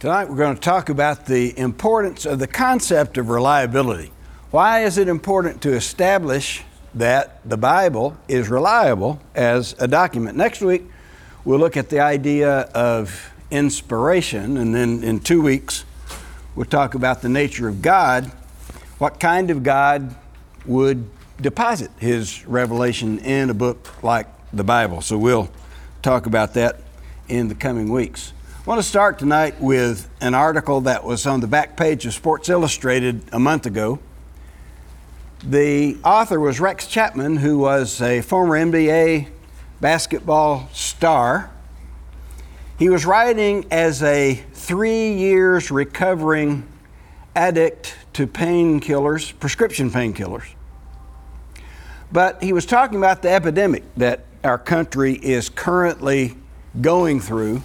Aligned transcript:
Tonight 0.00 0.30
we're 0.30 0.36
going 0.36 0.54
to 0.54 0.60
talk 0.62 0.88
about 0.88 1.26
the 1.26 1.58
importance 1.58 2.24
of 2.24 2.38
the 2.38 2.46
concept 2.46 3.18
of 3.18 3.28
reliability. 3.28 4.10
Why 4.50 4.84
is 4.84 4.96
it 4.96 5.08
important 5.08 5.60
to 5.60 5.74
establish 5.74 6.62
that 6.94 7.46
the 7.46 7.58
Bible 7.58 8.16
is 8.26 8.48
reliable 8.48 9.20
as 9.34 9.76
a 9.78 9.86
document? 9.86 10.38
Next 10.38 10.62
week 10.62 10.84
we'll 11.44 11.58
look 11.58 11.76
at 11.76 11.90
the 11.90 12.00
idea 12.00 12.60
of 12.74 13.30
inspiration, 13.50 14.56
and 14.56 14.74
then 14.74 15.04
in 15.04 15.20
two 15.20 15.42
weeks 15.42 15.84
we'll 16.54 16.64
talk 16.64 16.94
about 16.94 17.20
the 17.20 17.28
nature 17.28 17.68
of 17.68 17.82
God. 17.82 18.24
What 18.96 19.20
kind 19.20 19.50
of 19.50 19.62
God 19.62 20.14
would 20.64 21.10
deposit 21.42 21.90
his 21.98 22.46
revelation 22.46 23.18
in 23.18 23.50
a 23.50 23.54
book 23.54 24.02
like 24.02 24.28
the 24.50 24.64
Bible? 24.64 25.02
So 25.02 25.18
we'll 25.18 25.50
talk 26.00 26.24
about 26.24 26.54
that 26.54 26.80
in 27.28 27.48
the 27.48 27.54
coming 27.54 27.90
weeks. 27.92 28.32
I 28.60 28.62
want 28.64 28.78
to 28.78 28.86
start 28.86 29.18
tonight 29.18 29.58
with 29.58 30.06
an 30.20 30.34
article 30.34 30.82
that 30.82 31.02
was 31.02 31.26
on 31.26 31.40
the 31.40 31.46
back 31.46 31.78
page 31.78 32.04
of 32.04 32.12
Sports 32.12 32.50
Illustrated 32.50 33.22
a 33.32 33.38
month 33.38 33.64
ago. 33.64 34.00
The 35.42 35.96
author 36.04 36.38
was 36.38 36.60
Rex 36.60 36.86
Chapman, 36.86 37.38
who 37.38 37.56
was 37.56 38.02
a 38.02 38.20
former 38.20 38.58
NBA 38.58 39.28
basketball 39.80 40.68
star. 40.74 41.50
He 42.78 42.90
was 42.90 43.06
writing 43.06 43.64
as 43.70 44.02
a 44.02 44.34
three 44.52 45.14
years 45.14 45.70
recovering 45.70 46.68
addict 47.34 47.96
to 48.12 48.26
painkillers, 48.26 49.32
prescription 49.40 49.90
painkillers. 49.90 50.52
But 52.12 52.42
he 52.42 52.52
was 52.52 52.66
talking 52.66 52.98
about 52.98 53.22
the 53.22 53.30
epidemic 53.30 53.84
that 53.96 54.26
our 54.44 54.58
country 54.58 55.14
is 55.14 55.48
currently 55.48 56.36
going 56.78 57.20
through 57.20 57.62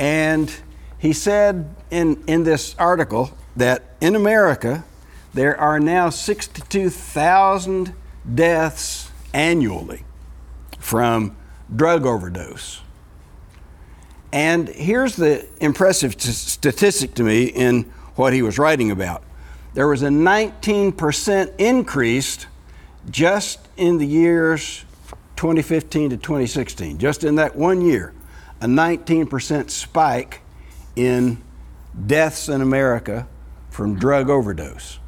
and 0.00 0.50
he 0.98 1.12
said 1.12 1.76
in, 1.90 2.24
in 2.26 2.42
this 2.42 2.74
article 2.78 3.36
that 3.54 3.96
in 4.00 4.16
America, 4.16 4.82
there 5.34 5.56
are 5.60 5.78
now 5.78 6.08
62,000 6.08 7.94
deaths 8.34 9.10
annually 9.34 10.04
from 10.78 11.36
drug 11.76 12.06
overdose. 12.06 12.80
And 14.32 14.70
here's 14.70 15.16
the 15.16 15.46
impressive 15.60 16.16
t- 16.16 16.30
statistic 16.30 17.14
to 17.16 17.22
me 17.22 17.44
in 17.44 17.82
what 18.14 18.32
he 18.32 18.42
was 18.42 18.58
writing 18.58 18.90
about 18.90 19.22
there 19.72 19.86
was 19.86 20.02
a 20.02 20.08
19% 20.08 21.54
increase 21.58 22.46
just 23.08 23.68
in 23.76 23.98
the 23.98 24.06
years 24.06 24.84
2015 25.36 26.10
to 26.10 26.16
2016, 26.16 26.98
just 26.98 27.22
in 27.22 27.36
that 27.36 27.54
one 27.54 27.80
year 27.80 28.12
a 28.60 28.66
19% 28.66 29.70
spike 29.70 30.42
in 30.96 31.42
deaths 32.06 32.48
in 32.48 32.60
America 32.60 33.26
from 33.70 33.98
drug 33.98 34.28
overdose. 34.28 34.98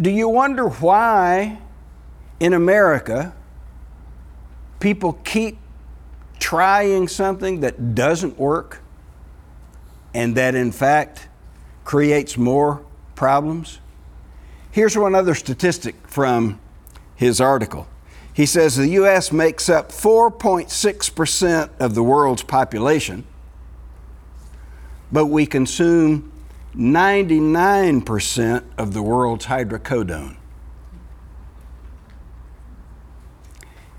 Do 0.00 0.10
you 0.10 0.28
wonder 0.28 0.68
why 0.68 1.58
in 2.40 2.54
America 2.54 3.34
people 4.80 5.12
keep 5.24 5.58
trying 6.40 7.06
something 7.06 7.60
that 7.60 7.94
doesn't 7.94 8.38
work 8.38 8.80
and 10.14 10.36
that 10.36 10.54
in 10.54 10.72
fact 10.72 11.28
creates 11.84 12.36
more 12.36 12.84
problems? 13.14 13.78
Here's 14.70 14.96
one 14.96 15.14
other 15.14 15.34
statistic 15.34 15.94
from 16.08 16.58
his 17.14 17.40
article. 17.40 17.86
He 18.34 18.46
says 18.46 18.76
the 18.76 18.88
U.S. 18.88 19.30
makes 19.30 19.68
up 19.68 19.90
4.6% 19.90 21.70
of 21.78 21.94
the 21.94 22.02
world's 22.02 22.42
population, 22.42 23.24
but 25.10 25.26
we 25.26 25.44
consume 25.44 26.32
99% 26.74 28.64
of 28.78 28.94
the 28.94 29.02
world's 29.02 29.46
hydrocodone. 29.46 30.36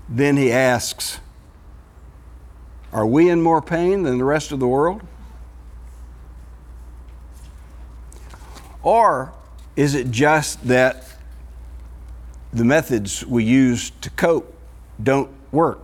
Then 0.08 0.36
he 0.36 0.50
asks, 0.50 1.20
Are 2.92 3.06
we 3.06 3.30
in 3.30 3.40
more 3.40 3.62
pain 3.62 4.02
than 4.02 4.18
the 4.18 4.24
rest 4.24 4.50
of 4.50 4.58
the 4.58 4.68
world? 4.68 5.02
Or 8.82 9.32
is 9.76 9.94
it 9.94 10.10
just 10.10 10.66
that 10.66 11.13
the 12.54 12.64
methods 12.64 13.26
we 13.26 13.42
use 13.42 13.90
to 14.00 14.08
cope 14.10 14.54
don't 15.02 15.30
work. 15.50 15.80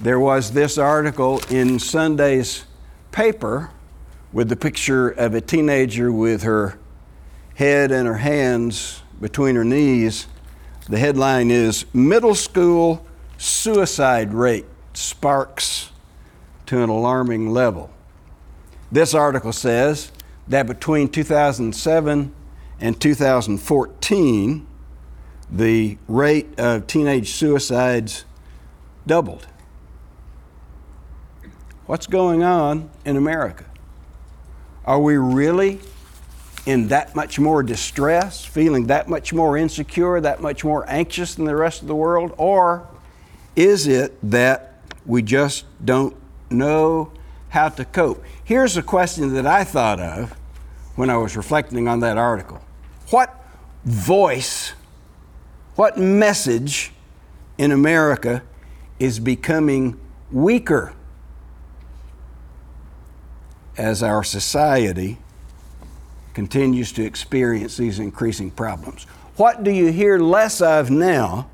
There 0.00 0.18
was 0.18 0.50
this 0.50 0.76
article 0.76 1.40
in 1.50 1.78
Sunday's 1.78 2.64
paper 3.12 3.70
with 4.32 4.48
the 4.48 4.56
picture 4.56 5.08
of 5.08 5.34
a 5.34 5.40
teenager 5.40 6.10
with 6.10 6.42
her 6.42 6.78
head 7.54 7.92
and 7.92 8.08
her 8.08 8.18
hands 8.18 9.02
between 9.20 9.54
her 9.54 9.64
knees. 9.64 10.26
The 10.88 10.98
headline 10.98 11.50
is 11.50 11.86
Middle 11.94 12.34
School 12.34 13.06
Suicide 13.36 14.34
Rate 14.34 14.66
Sparks 14.94 15.90
to 16.66 16.82
an 16.82 16.90
Alarming 16.90 17.50
Level. 17.50 17.90
This 18.90 19.14
article 19.14 19.52
says 19.52 20.10
that 20.48 20.66
between 20.66 21.08
2007 21.08 22.34
and 22.80 23.00
2014, 23.00 24.66
the 25.50 25.98
rate 26.06 26.58
of 26.58 26.86
teenage 26.86 27.30
suicides 27.32 28.24
doubled. 29.06 29.46
What's 31.86 32.06
going 32.06 32.42
on 32.42 32.90
in 33.04 33.16
America? 33.16 33.64
Are 34.84 35.00
we 35.00 35.16
really 35.16 35.80
in 36.66 36.88
that 36.88 37.16
much 37.16 37.38
more 37.38 37.62
distress, 37.62 38.44
feeling 38.44 38.88
that 38.88 39.08
much 39.08 39.32
more 39.32 39.56
insecure, 39.56 40.20
that 40.20 40.42
much 40.42 40.64
more 40.64 40.84
anxious 40.88 41.34
than 41.34 41.46
the 41.46 41.56
rest 41.56 41.80
of 41.80 41.88
the 41.88 41.94
world? 41.94 42.34
Or 42.36 42.86
is 43.56 43.86
it 43.86 44.18
that 44.30 44.74
we 45.06 45.22
just 45.22 45.64
don't 45.82 46.14
know 46.50 47.10
how 47.48 47.70
to 47.70 47.86
cope? 47.86 48.22
Here's 48.44 48.76
a 48.76 48.82
question 48.82 49.32
that 49.32 49.46
I 49.46 49.64
thought 49.64 49.98
of 49.98 50.36
when 50.94 51.08
I 51.08 51.16
was 51.16 51.36
reflecting 51.36 51.88
on 51.88 52.00
that 52.00 52.18
article 52.18 52.60
What 53.10 53.34
voice 53.84 54.74
what 55.78 55.96
message 55.96 56.90
in 57.56 57.70
America 57.70 58.42
is 58.98 59.20
becoming 59.20 59.96
weaker 60.32 60.92
as 63.76 64.02
our 64.02 64.24
society 64.24 65.16
continues 66.34 66.90
to 66.90 67.04
experience 67.04 67.76
these 67.76 68.00
increasing 68.00 68.50
problems? 68.50 69.04
What 69.36 69.62
do 69.62 69.70
you 69.70 69.92
hear 69.92 70.18
less 70.18 70.60
of 70.60 70.90
now 70.90 71.48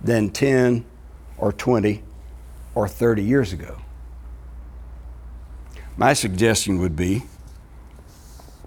than 0.00 0.30
10 0.30 0.84
or 1.36 1.52
20 1.52 2.04
or 2.76 2.86
30 2.86 3.24
years 3.24 3.52
ago? 3.52 3.78
My 5.96 6.12
suggestion 6.12 6.78
would 6.78 6.94
be 6.94 7.24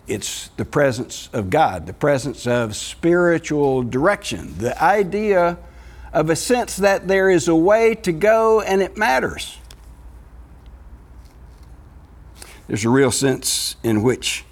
it's 0.09 0.49
the 0.57 0.65
presence 0.65 1.29
of 1.33 1.49
God, 1.49 1.85
the 1.85 1.93
presence 1.93 2.47
of 2.47 2.75
spiritual 2.75 3.83
direction, 3.83 4.57
the 4.57 4.81
idea 4.81 5.57
of 6.11 6.29
a 6.29 6.35
sense 6.35 6.77
that 6.77 7.07
there 7.07 7.29
is 7.29 7.47
a 7.47 7.55
way 7.55 7.95
to 7.95 8.11
go 8.11 8.61
and 8.61 8.81
it 8.81 8.97
matters. 8.97 9.57
There's 12.67 12.85
a 12.85 12.89
real 12.89 13.11
sense 13.11 13.75
in 13.83 14.03
which 14.03 14.45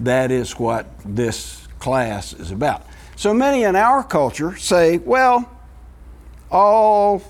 that 0.00 0.30
is 0.30 0.58
what 0.58 0.86
this 1.04 1.66
class 1.78 2.32
is 2.32 2.50
about. 2.50 2.86
So 3.16 3.32
many 3.32 3.64
in 3.64 3.76
our 3.76 4.02
culture 4.02 4.56
say, 4.56 4.98
well, 4.98 5.50
all 6.50 7.22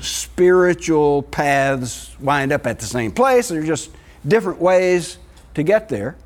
spiritual 0.00 1.22
paths 1.22 2.18
wind 2.18 2.52
up 2.52 2.66
at 2.66 2.78
the 2.78 2.86
same 2.86 3.12
place. 3.12 3.48
They're 3.48 3.62
just 3.62 3.90
different 4.26 4.60
ways 4.60 5.18
to 5.54 5.62
get 5.62 5.88
there. 5.88 6.16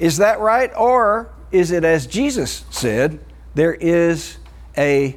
Is 0.00 0.16
that 0.16 0.40
right? 0.40 0.72
Or 0.76 1.30
is 1.52 1.70
it 1.70 1.84
as 1.84 2.06
Jesus 2.06 2.64
said, 2.70 3.20
there 3.54 3.74
is 3.74 4.38
a 4.76 5.16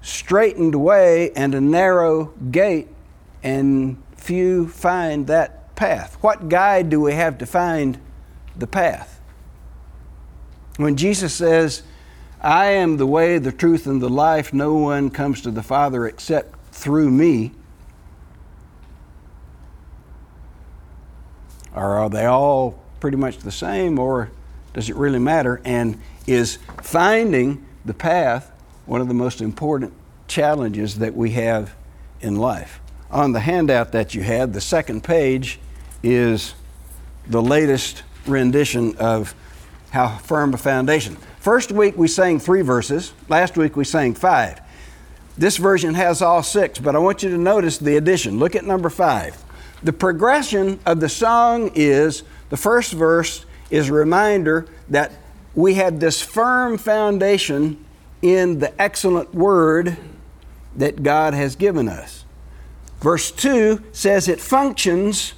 straightened 0.00 0.76
way 0.76 1.32
and 1.32 1.54
a 1.54 1.60
narrow 1.60 2.26
gate, 2.50 2.88
and 3.42 4.00
few 4.16 4.68
find 4.68 5.26
that 5.26 5.74
path? 5.74 6.16
What 6.20 6.48
guide 6.48 6.88
do 6.88 7.00
we 7.00 7.14
have 7.14 7.38
to 7.38 7.46
find 7.46 7.98
the 8.56 8.68
path? 8.68 9.20
When 10.76 10.96
Jesus 10.96 11.34
says, 11.34 11.82
I 12.40 12.66
am 12.66 12.98
the 12.98 13.06
way, 13.06 13.38
the 13.38 13.50
truth, 13.50 13.88
and 13.88 14.00
the 14.00 14.08
life, 14.08 14.52
no 14.52 14.74
one 14.74 15.10
comes 15.10 15.40
to 15.42 15.50
the 15.50 15.62
Father 15.62 16.06
except 16.06 16.54
through 16.72 17.10
me. 17.10 17.52
Or 21.74 21.98
are 21.98 22.08
they 22.08 22.26
all 22.26 22.85
pretty 23.00 23.16
much 23.16 23.38
the 23.38 23.52
same, 23.52 23.98
or 23.98 24.30
does 24.72 24.88
it 24.90 24.96
really 24.96 25.18
matter? 25.18 25.60
And 25.64 26.00
is 26.26 26.58
finding 26.82 27.64
the 27.84 27.94
path 27.94 28.50
one 28.84 29.00
of 29.00 29.08
the 29.08 29.14
most 29.14 29.40
important 29.40 29.92
challenges 30.28 30.98
that 30.98 31.14
we 31.14 31.30
have 31.32 31.74
in 32.20 32.36
life. 32.36 32.80
On 33.10 33.32
the 33.32 33.40
handout 33.40 33.92
that 33.92 34.14
you 34.14 34.22
had, 34.22 34.52
the 34.52 34.60
second 34.60 35.04
page 35.04 35.58
is 36.02 36.54
the 37.26 37.42
latest 37.42 38.02
rendition 38.26 38.96
of 38.96 39.34
How 39.90 40.18
Firm 40.18 40.54
a 40.54 40.56
Foundation. 40.56 41.16
First 41.38 41.70
week 41.70 41.96
we 41.96 42.08
sang 42.08 42.40
three 42.40 42.62
verses, 42.62 43.12
last 43.28 43.56
week 43.56 43.76
we 43.76 43.84
sang 43.84 44.14
five. 44.14 44.60
This 45.38 45.58
version 45.58 45.94
has 45.94 46.22
all 46.22 46.42
six, 46.42 46.78
but 46.78 46.96
I 46.96 46.98
want 46.98 47.22
you 47.22 47.30
to 47.30 47.38
notice 47.38 47.78
the 47.78 47.96
addition. 47.96 48.38
Look 48.38 48.56
at 48.56 48.64
number 48.64 48.90
five. 48.90 49.36
The 49.82 49.92
progression 49.92 50.80
of 50.86 51.00
the 51.00 51.08
song 51.08 51.70
is 51.74 52.22
the 52.48 52.56
first 52.56 52.92
verse 52.92 53.44
is 53.70 53.88
a 53.88 53.92
reminder 53.92 54.66
that 54.88 55.12
we 55.54 55.74
have 55.74 56.00
this 56.00 56.22
firm 56.22 56.78
foundation 56.78 57.84
in 58.22 58.58
the 58.58 58.80
excellent 58.80 59.34
word 59.34 59.96
that 60.76 61.02
God 61.02 61.34
has 61.34 61.56
given 61.56 61.88
us. 61.88 62.24
Verse 63.00 63.30
2 63.30 63.82
says 63.92 64.28
it 64.28 64.40
functions 64.40 65.34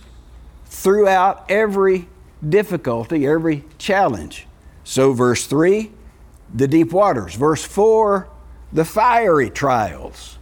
throughout 0.66 1.44
every 1.48 2.08
difficulty, 2.46 3.26
every 3.26 3.64
challenge. 3.78 4.46
So, 4.84 5.12
verse 5.12 5.46
3, 5.46 5.90
the 6.54 6.68
deep 6.68 6.92
waters. 6.92 7.34
Verse 7.34 7.64
4, 7.64 8.28
the 8.72 8.84
fiery 8.84 9.50
trials. 9.50 10.38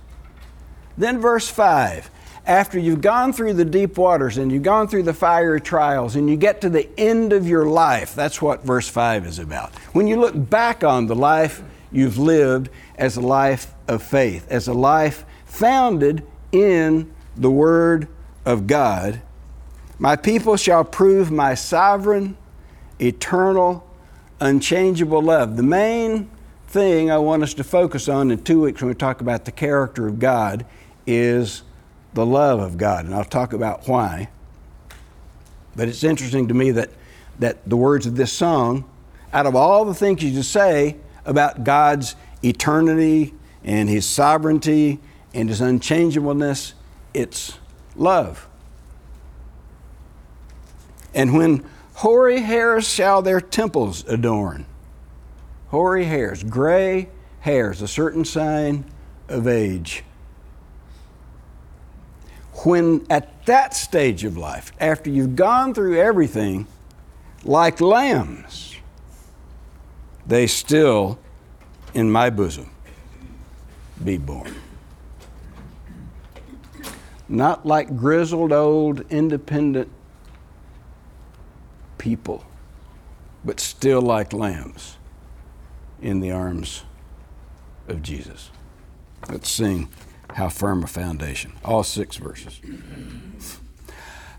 Then, 0.97 1.21
verse 1.21 1.49
5, 1.49 2.11
after 2.47 2.79
you've 2.79 3.01
gone 3.01 3.33
through 3.33 3.55
the 3.55 3.65
deep 3.65 3.99
waters 3.99 4.39
and 4.39 4.53
you've 4.53 4.63
gone 4.63 4.87
through 4.87 5.03
the 5.03 5.13
fiery 5.13 5.61
trials 5.61 6.15
and 6.15 6.31
you 6.31 6.37
get 6.37 6.61
to 6.61 6.71
the 6.71 6.89
end 6.99 7.33
of 7.33 7.49
your 7.49 7.67
life, 7.67 8.15
that's 8.15 8.41
what 8.41 8.63
verse 8.63 8.89
5 8.89 9.27
is 9.27 9.39
about. 9.41 9.75
When 9.93 10.07
you 10.07 10.17
look 10.17 10.35
back 10.49 10.85
on 10.85 11.07
the 11.07 11.17
life 11.17 11.63
you've 11.91 12.19
lived 12.19 12.71
as 12.97 13.17
a 13.17 13.21
life 13.21 13.75
of 13.89 14.03
faith, 14.03 14.47
as 14.49 14.69
a 14.69 14.75
life 14.75 15.25
founded 15.45 16.25
in 16.53 17.13
the 17.37 17.51
Word 17.51 18.07
of 18.45 18.69
God, 18.69 19.21
my 19.99 20.15
people 20.15 20.57
shall 20.57 20.85
prove 20.85 21.33
my 21.33 21.55
sovereign, 21.55 22.37
eternal, 23.01 23.85
unchangeable 24.41 25.23
love. 25.23 25.57
The 25.57 25.63
main 25.63 26.31
thing 26.69 27.11
I 27.11 27.19
want 27.19 27.43
us 27.43 27.55
to 27.55 27.65
focus 27.65 28.09
on 28.09 28.31
in 28.31 28.45
two 28.45 28.61
weeks 28.61 28.83
when 28.83 28.89
we 28.89 28.95
talk 28.95 29.21
about 29.21 29.47
the 29.47 29.53
character 29.53 30.07
of 30.07 30.19
God 30.19 30.65
is 31.07 31.63
the 32.17 32.27
love 32.27 32.61
of 32.61 32.79
God, 32.79 33.05
and 33.05 33.15
I'll 33.15 33.25
talk 33.25 33.53
about 33.53 33.87
why. 33.87 34.29
But 35.77 35.87
it's 35.89 36.03
interesting 36.03 36.49
to 36.49 36.55
me 36.55 36.71
that, 36.71 36.89
that 37.39 37.69
the 37.69 37.77
words 37.77 38.07
of 38.07 38.17
this 38.17 38.33
song, 38.33 38.89
out 39.35 39.45
of 39.45 39.55
all 39.55 39.85
the 39.85 39.93
things 39.93 40.25
you 40.25 40.33
just 40.33 40.51
say 40.51 40.97
about 41.27 41.63
God's 41.63 42.17
eternity 42.43 43.35
and 43.63 43.91
His 43.91 44.07
sovereignty 44.07 44.99
and 45.35 45.51
His 45.51 45.61
unchangeableness, 45.61 46.73
it's 47.13 47.59
love. 47.95 48.49
And 51.15 51.35
when 51.35 51.67
hoary 51.97 52.41
hairs 52.41 52.89
shall 52.89 53.21
their 53.21 53.43
temples 53.43 54.09
adorn, 54.09 54.65
hoary 55.69 56.07
hairs, 56.07 56.43
gray 56.43 57.11
hairs, 57.41 57.83
a 57.83 57.89
certain 57.89 58.25
sign 58.25 58.87
of 59.29 59.47
age 59.47 60.03
when 62.67 63.07
at 63.09 63.47
that 63.47 63.75
stage 63.75 64.25
of 64.25 64.37
life, 64.37 64.73
after 64.81 65.09
you've 65.09 65.37
gone 65.37 65.73
through 65.73 66.01
everything, 66.01 66.67
like 67.45 67.81
lambs, 67.81 68.77
they 70.27 70.49
still, 70.49 71.17
in 71.95 72.11
my 72.11 72.29
bosom, 72.29 72.69
be 74.03 74.19
borne. 74.19 74.57
Not 77.29 77.65
like 77.65 77.97
grizzled 77.97 78.53
old 78.53 79.05
independent 79.11 79.89
people, 81.99 82.45
but 83.45 83.61
still 83.61 84.03
like 84.03 84.33
lambs 84.33 84.97
in 86.03 86.19
the 86.19 86.33
arms 86.33 86.83
of 87.87 88.03
Jesus. 88.03 88.51
Let's 89.29 89.49
sing 89.49 89.89
how 90.37 90.51
firm 90.51 90.85
a 90.85 90.87
foundation. 90.87 91.51
All 91.65 91.83
six 91.83 92.17
verses. 92.17 92.61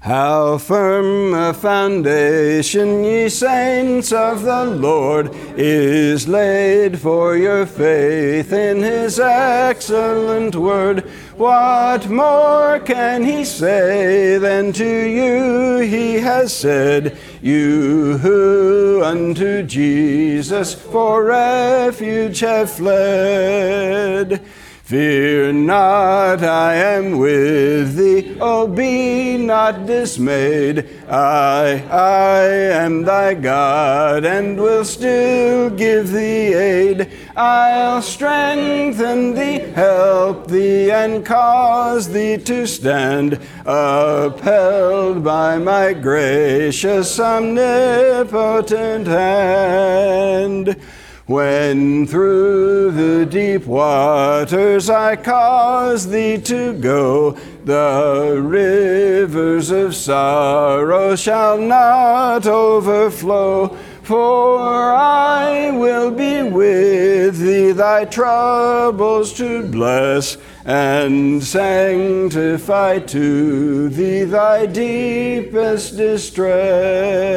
How 0.01 0.59
firm 0.59 1.33
a 1.33 1.55
foundation, 1.55 3.03
ye 3.03 3.29
saints 3.29 4.11
of 4.13 4.44
the 4.44 4.63
Lord, 4.63 5.31
is 5.57 6.27
laid 6.27 6.99
for 6.99 7.35
your 7.35 7.65
faith 7.65 8.53
in 8.53 8.83
his 8.83 9.19
excellent 9.19 10.55
word. 10.55 10.99
What 11.35 12.07
more 12.07 12.79
can 12.79 13.23
he 13.23 13.44
say 13.44 14.38
than 14.38 14.73
to 14.73 14.85
you 14.85 15.79
he 15.79 16.19
has 16.19 16.55
said, 16.55 17.17
you 17.41 18.19
who 18.19 19.01
unto 19.03 19.63
Jesus 19.63 20.75
for 20.75 21.23
refuge 21.23 22.39
have 22.41 22.69
fled? 22.71 24.45
Fear 24.88 25.51
not, 25.51 26.42
I 26.44 26.75
am 26.75 27.18
with 27.18 27.98
thee. 27.98 28.38
Oh, 28.39 28.68
be 28.68 29.36
not 29.36 29.86
dismayed. 29.86 30.88
I, 31.10 31.84
I 31.92 32.44
am 32.86 33.04
thy 33.04 33.34
God, 33.34 34.24
and 34.24 34.57
will 34.57 34.86
still 34.86 35.69
give 35.72 36.13
thee 36.13 36.54
aid. 36.54 37.12
I'll 37.36 38.01
strengthen 38.01 39.36
thee, 39.36 39.60
help 39.75 40.48
thee, 40.48 40.90
and 40.90 41.25
cause 41.25 42.07
thee 42.07 42.38
to 42.38 42.66
stand, 42.66 43.42
upheld 43.66 45.22
by 45.22 45.57
my 45.57 45.92
gracious, 45.92 47.19
omnipotent 47.19 49.06
hand. 49.06 50.78
When 51.27 52.07
through 52.07 52.91
the 52.91 53.25
deep 53.25 53.65
waters 53.65 54.89
I 54.89 55.18
cause 55.18 56.07
thee 56.07 56.38
to 56.44 56.71
go, 56.71 57.31
the 57.65 58.39
rivers 58.41 59.69
of 59.69 59.94
sorrow 59.94 61.18
shall 61.18 61.57
not 61.57 62.47
overflow. 62.47 63.75
For 64.03 64.94
I 64.94 65.71
will 65.71 66.12
be 66.12 66.44
with 66.44 67.39
thee, 67.39 67.73
thy 67.73 68.06
troubles 68.06 69.33
to 69.33 69.63
bless, 69.69 70.38
and 70.63 71.44
sanctify 71.44 73.00
to 73.00 73.90
thee 73.90 74.23
thy 74.23 74.66
deepest 74.66 75.97
distress. 75.97 77.28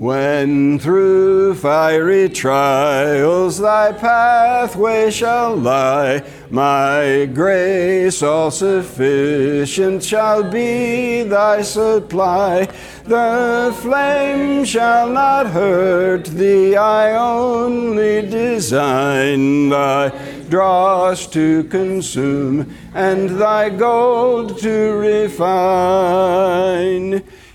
When 0.00 0.78
through 0.78 1.56
fiery 1.56 2.30
trials 2.30 3.58
thy 3.58 3.92
pathway 3.92 5.10
shall 5.10 5.54
lie, 5.54 6.22
my 6.48 7.28
grace 7.34 8.22
all 8.22 8.50
sufficient 8.50 10.02
shall 10.02 10.42
be 10.42 11.24
thy 11.24 11.60
supply. 11.60 12.64
The 13.04 13.76
flame 13.82 14.64
shall 14.64 15.10
not 15.10 15.48
hurt 15.48 16.24
thee, 16.24 16.76
I 16.76 17.14
only 17.14 18.22
design 18.22 19.68
thy 19.68 20.12
dross 20.48 21.26
to 21.26 21.64
consume 21.64 22.74
and 22.94 23.28
thy 23.38 23.68
gold 23.68 24.60
to 24.60 24.92
refine. 24.94 26.10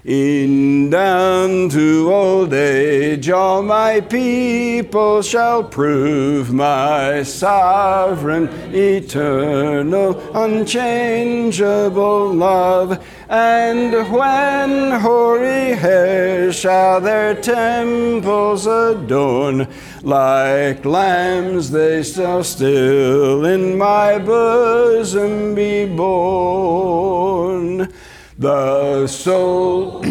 In 0.06 0.92
down 0.92 1.70
to 1.70 2.14
old 2.14 2.54
age, 2.54 3.28
all 3.32 3.64
my 3.64 4.02
people 4.02 5.24
shall 5.24 5.64
prove 5.64 6.54
my 6.54 7.24
sovereign, 7.24 8.48
eternal, 8.72 10.20
unchangeable 10.36 12.32
love. 12.32 13.04
And 13.30 13.94
when 14.12 15.02
hoary 15.02 15.74
hairs 15.74 16.56
shall 16.56 17.02
their 17.02 17.34
temples 17.34 18.68
adorn, 18.68 19.68
like 20.04 20.86
lambs 20.86 21.72
they 21.72 22.04
shall 22.04 22.44
still 22.44 23.44
in 23.44 23.76
my 23.76 24.20
bosom 24.20 25.56
be 25.56 25.88
borne. 25.88 27.92
The 28.38 29.08
soul 29.08 30.04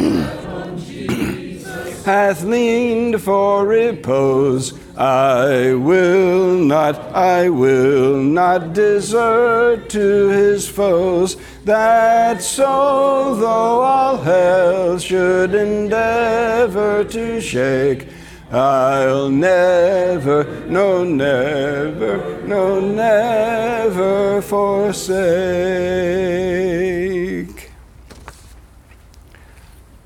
hath 2.07 2.43
leaned 2.43 3.21
for 3.21 3.67
repose. 3.67 4.73
I 4.97 5.75
will 5.75 6.57
not, 6.57 6.99
I 7.15 7.51
will 7.51 8.17
not 8.17 8.73
desert 8.73 9.91
to 9.91 10.29
his 10.31 10.67
foes. 10.67 11.37
That 11.67 12.41
soul, 12.41 13.35
though 13.35 13.83
all 13.83 14.17
hell 14.17 14.99
should 14.99 15.55
endeavor 15.55 17.05
to 17.05 17.41
shake, 17.43 18.09
I'll 18.51 19.29
never, 19.29 20.45
no, 20.67 21.05
never, 21.05 22.43
no, 22.47 22.81
never 22.81 24.41
forsake. 24.41 26.15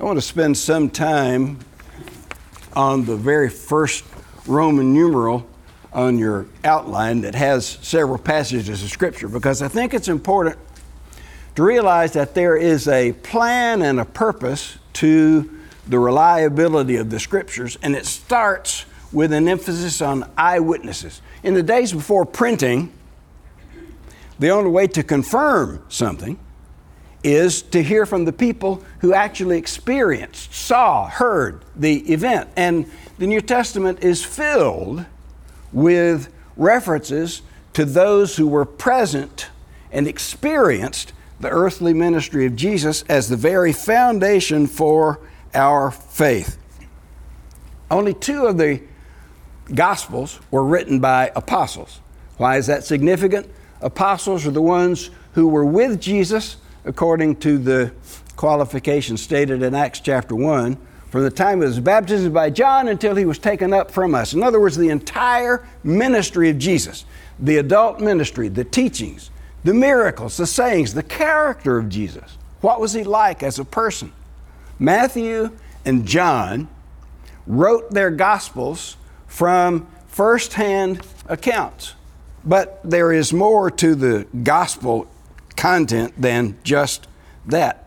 I 0.01 0.05
want 0.05 0.17
to 0.17 0.23
spend 0.23 0.57
some 0.57 0.91
time 0.91 1.59
on 2.77 3.05
the 3.05 3.17
very 3.17 3.51
first 3.51 4.05
Roman 4.47 4.95
numeral 4.95 5.45
on 5.93 6.19
your 6.19 6.47
outline 6.63 7.23
that 7.23 7.35
has 7.35 7.67
several 7.67 8.19
passages 8.19 8.85
of 8.85 8.91
Scripture 8.91 9.27
because 9.27 9.61
I 9.61 9.67
think 9.67 9.95
it's 9.95 10.07
important 10.07 10.57
to 11.57 11.65
realize 11.65 12.13
that 12.13 12.33
there 12.37 12.57
is 12.57 12.87
a 12.87 13.13
plan 13.13 13.83
and 13.83 13.99
a 13.99 14.05
purpose 14.05 14.79
to 14.95 15.51
the 15.89 15.99
reliability 15.99 16.95
of 16.95 17.11
the 17.11 17.19
scriptures, 17.19 17.77
and 17.83 17.97
it 17.97 18.07
starts 18.07 18.85
with 19.11 19.33
an 19.33 19.49
emphasis 19.49 20.01
on 20.01 20.31
eyewitnesses. 20.39 21.23
In 21.43 21.55
the 21.55 21.63
days 21.63 21.93
before 21.93 22.25
printing, 22.25 22.93
the 24.39 24.51
only 24.51 24.71
way 24.71 24.87
to 24.87 25.03
confirm 25.03 25.83
something 25.89 26.39
is 27.25 27.63
to 27.63 27.83
hear 27.83 28.07
from 28.07 28.25
the 28.25 28.33
people 28.33 28.83
who 29.01 29.13
actually 29.13 29.59
experienced, 29.59 30.55
saw, 30.55 31.09
heard 31.09 31.65
the 31.75 31.99
event. 32.13 32.49
And 32.57 32.91
the 33.19 33.27
New 33.27 33.41
Testament 33.41 34.05
is 34.05 34.25
filled 34.25 35.05
with 35.73 36.33
references 36.57 37.43
to 37.75 37.85
those 37.85 38.37
who 38.37 38.47
were 38.47 38.65
present 38.65 39.49
and 39.91 40.07
experienced 40.07 41.13
the 41.41 41.49
earthly 41.49 41.95
ministry 41.95 42.47
of 42.47 42.57
Jesus 42.57 43.03
as 43.09 43.29
the 43.29 43.37
very 43.37 43.73
foundation 43.73 44.67
for 44.67 45.21
our 45.55 45.91
faith. 45.91 46.59
Only 47.91 48.15
two 48.15 48.47
of 48.47 48.59
the 48.59 48.83
Gospels 49.75 50.41
were 50.51 50.65
written 50.65 50.99
by 50.99 51.31
apostles. 51.37 52.01
Why 52.39 52.57
is 52.57 52.67
that 52.69 52.85
significant? 52.85 53.51
Apostles 53.83 54.47
are 54.47 54.51
the 54.51 54.63
ones 54.63 55.11
who 55.33 55.47
were 55.47 55.65
with 55.65 56.01
Jesus, 56.01 56.57
according 56.85 57.37
to 57.37 57.59
the 57.59 57.93
qualifications 58.37 59.23
stated 59.23 59.63
in 59.63 59.75
Acts 59.75 60.01
chapter 60.01 60.35
1, 60.35 60.77
from 61.11 61.23
the 61.23 61.31
time 61.31 61.63
of 61.63 61.69
his 61.69 61.81
baptism 61.81 62.33
by 62.33 62.51
John 62.51 62.89
until 62.89 63.17
he 63.17 63.25
was 63.25 63.39
taken 63.39 63.73
up 63.73 63.91
from 63.91 64.15
us. 64.15 64.35
In 64.35 64.43
other 64.43 64.61
words, 64.61 64.77
the 64.77 64.91
entire 64.91 65.67
ministry 65.83 66.51
of 66.51 66.59
Jesus, 66.59 67.05
the 67.39 67.57
adult 67.57 68.01
ministry, 68.01 68.49
the 68.49 68.65
teachings, 68.65 69.31
the 69.65 69.75
miracles, 69.75 70.37
the 70.37 70.47
sayings, 70.47 70.95
the 70.95 71.03
character 71.03 71.79
of 71.79 71.89
Jesus. 71.89 72.37
What 72.61 72.81
was 72.81 72.93
he 72.93 73.05
like 73.05 73.43
as 73.43 73.59
a 73.59 73.65
person? 73.65 74.13
Matthew 74.79 75.51
and 75.85 76.07
John 76.07 76.69
wrote 77.47 77.91
their 77.91 78.11
Gospels 78.11 78.97
from 79.27 79.87
firsthand 80.09 81.01
accounts. 81.27 81.95
But 82.45 82.81
there 82.85 83.13
is 83.13 83.33
more 83.33 83.71
to 83.71 83.95
the 83.95 84.27
Gospel 84.43 85.09
content 85.59 86.15
than 86.17 86.57
just 86.63 87.07
that. 87.45 87.87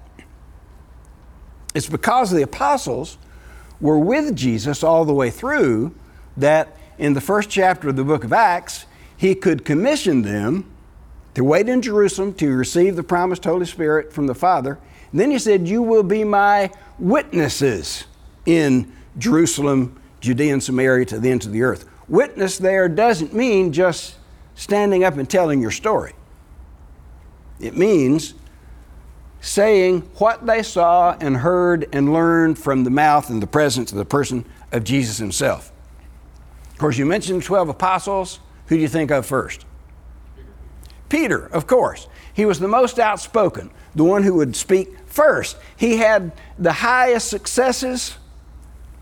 It's 1.73 1.89
because 1.89 2.29
the 2.29 2.43
apostles 2.43 3.17
were 3.79 3.97
with 3.97 4.35
Jesus 4.35 4.83
all 4.83 5.05
the 5.05 5.13
way 5.13 5.31
through 5.31 5.95
that 6.37 6.77
in 6.99 7.13
the 7.13 7.21
first 7.21 7.49
chapter 7.49 7.89
of 7.89 7.95
the 7.95 8.03
book 8.03 8.23
of 8.23 8.31
Acts, 8.31 8.85
he 9.17 9.33
could 9.33 9.65
commission 9.65 10.21
them 10.21 10.71
to 11.33 11.43
wait 11.43 11.67
in 11.67 11.81
Jerusalem 11.81 12.33
to 12.35 12.53
receive 12.53 12.95
the 12.95 13.03
promised 13.03 13.45
Holy 13.45 13.65
Spirit 13.65 14.13
from 14.13 14.27
the 14.27 14.35
Father 14.35 14.77
and 15.11 15.19
then 15.19 15.31
he 15.31 15.39
said, 15.39 15.67
You 15.67 15.81
will 15.81 16.03
be 16.03 16.23
my 16.23 16.71
witnesses 16.97 18.05
in 18.45 18.91
Jerusalem, 19.17 19.99
Judea, 20.21 20.53
and 20.53 20.63
Samaria 20.63 21.05
to 21.07 21.19
the 21.19 21.29
ends 21.29 21.45
of 21.45 21.51
the 21.51 21.63
earth. 21.63 21.85
Witness 22.07 22.57
there 22.57 22.87
doesn't 22.89 23.33
mean 23.33 23.73
just 23.73 24.15
standing 24.55 25.03
up 25.03 25.17
and 25.17 25.29
telling 25.29 25.61
your 25.61 25.71
story, 25.71 26.13
it 27.61 27.77
means 27.77 28.33
saying 29.39 30.01
what 30.15 30.45
they 30.45 30.61
saw 30.63 31.17
and 31.19 31.37
heard 31.37 31.87
and 31.91 32.13
learned 32.13 32.59
from 32.59 32.83
the 32.83 32.89
mouth 32.89 33.29
and 33.29 33.41
the 33.41 33.47
presence 33.47 33.91
of 33.91 33.97
the 33.97 34.05
person 34.05 34.45
of 34.71 34.83
Jesus 34.83 35.17
himself. 35.17 35.71
Of 36.71 36.77
course, 36.77 36.97
you 36.97 37.05
mentioned 37.05 37.41
the 37.41 37.45
12 37.45 37.69
apostles. 37.69 38.39
Who 38.67 38.75
do 38.75 38.81
you 38.81 38.87
think 38.87 39.11
of 39.11 39.25
first? 39.25 39.65
Peter, 41.09 41.47
of 41.47 41.67
course. 41.67 42.07
He 42.33 42.45
was 42.45 42.59
the 42.59 42.67
most 42.67 42.99
outspoken, 42.99 43.69
the 43.95 44.03
one 44.03 44.23
who 44.23 44.35
would 44.35 44.55
speak 44.55 44.89
first. 45.07 45.57
He 45.75 45.97
had 45.97 46.31
the 46.57 46.71
highest 46.71 47.27
successes 47.27 48.17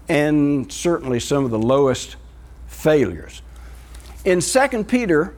and 0.08 0.72
certainly 0.72 1.20
some 1.20 1.46
of 1.46 1.52
the 1.52 1.60
lowest 1.60 2.16
failures. 2.66 3.44
In 4.26 4.42
2 4.42 4.84
Peter, 4.86 5.36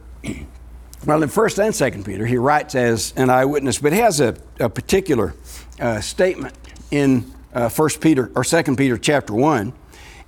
well, 1.05 1.24
in 1.24 1.29
1st 1.29 1.65
and 1.65 1.74
2nd 1.74 2.05
Peter, 2.05 2.25
he 2.25 2.38
writes 2.38 2.75
as 2.75 3.13
an 3.15 3.29
eyewitness, 3.29 3.79
but 3.79 3.93
he 3.93 4.00
has 4.00 4.20
a, 4.20 4.36
a 4.60 4.70
particular 4.70 5.34
uh, 5.79 6.00
statement 6.01 6.55
in 6.91 7.31
uh, 7.53 7.70
1 7.70 7.89
Peter 8.01 8.27
or 8.36 8.43
2nd 8.43 8.77
Peter 8.77 8.98
chapter 8.98 9.34
1 9.34 9.74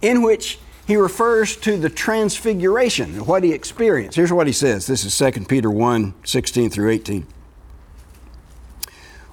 in 0.02 0.22
which 0.22 0.60
he 0.86 0.96
refers 0.98 1.56
to 1.58 1.78
the 1.78 1.90
transfiguration 1.90 3.14
and 3.14 3.28
what 3.28 3.44
he 3.44 3.54
experienced. 3.54 4.18
Here's 4.18 4.34
what 4.34 4.48
he 4.48 4.54
says. 4.54 4.86
This 4.86 5.06
is 5.06 5.18
2 5.18 5.46
Peter 5.46 5.72
1 5.72 6.14
16 6.24 6.70
through 6.70 6.90
18. 6.90 7.26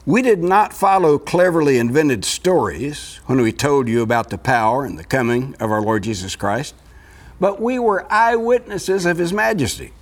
We 0.07 0.23
did 0.23 0.43
not 0.43 0.73
follow 0.73 1.19
cleverly 1.19 1.77
invented 1.79 2.25
stories 2.25 3.21
when 3.27 3.41
we 3.41 3.53
told 3.53 3.89
you 3.89 4.01
about 4.03 4.31
the 4.31 4.39
power 4.39 4.85
and 4.85 4.99
the 4.99 5.05
coming 5.05 5.55
of 5.61 5.71
our 5.71 5.83
Lord 5.83 6.05
Jesus 6.05 6.37
Christ, 6.37 6.75
but 7.39 7.61
we 7.61 7.79
were 7.79 8.11
eyewitnesses 8.11 9.05
of 9.05 9.19
His 9.19 9.33
majesty. 9.33 9.93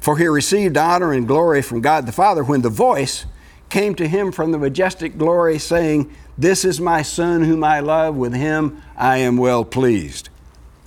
For 0.00 0.16
he 0.16 0.26
received 0.26 0.76
honor 0.76 1.12
and 1.12 1.26
glory 1.26 1.62
from 1.62 1.80
God 1.80 2.06
the 2.06 2.12
Father 2.12 2.44
when 2.44 2.62
the 2.62 2.70
voice 2.70 3.26
came 3.68 3.94
to 3.96 4.08
him 4.08 4.32
from 4.32 4.52
the 4.52 4.58
majestic 4.58 5.18
glory, 5.18 5.58
saying, 5.58 6.14
This 6.36 6.64
is 6.64 6.80
my 6.80 7.02
Son 7.02 7.44
whom 7.44 7.62
I 7.62 7.80
love, 7.80 8.16
with 8.16 8.34
him 8.34 8.82
I 8.96 9.18
am 9.18 9.36
well 9.36 9.64
pleased. 9.64 10.30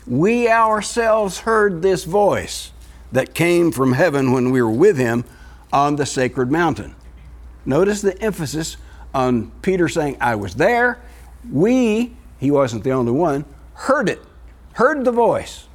We 0.08 0.50
ourselves 0.50 1.40
heard 1.40 1.82
this 1.82 2.06
voice 2.06 2.72
that 3.12 3.34
came 3.34 3.72
from 3.72 3.94
heaven 3.94 4.32
when 4.32 4.52
we 4.52 4.62
were 4.62 4.72
with 4.72 4.98
him 4.98 5.26
on 5.72 5.96
the 5.96 6.06
sacred 6.06 6.52
mountain. 6.52 6.96
Notice 7.66 8.02
the 8.02 8.20
emphasis 8.22 8.78
on 9.14 9.52
Peter 9.62 9.88
saying, 9.88 10.18
I 10.20 10.36
was 10.36 10.56
there. 10.56 11.00
We, 11.52 12.16
he 12.40 12.52
wasn't 12.52 12.84
the 12.84 12.92
only 12.92 13.12
one, 13.12 13.46
heard 13.74 14.10
it, 14.10 14.22
heard 14.74 15.06
the 15.06 15.12
voice. 15.12 15.68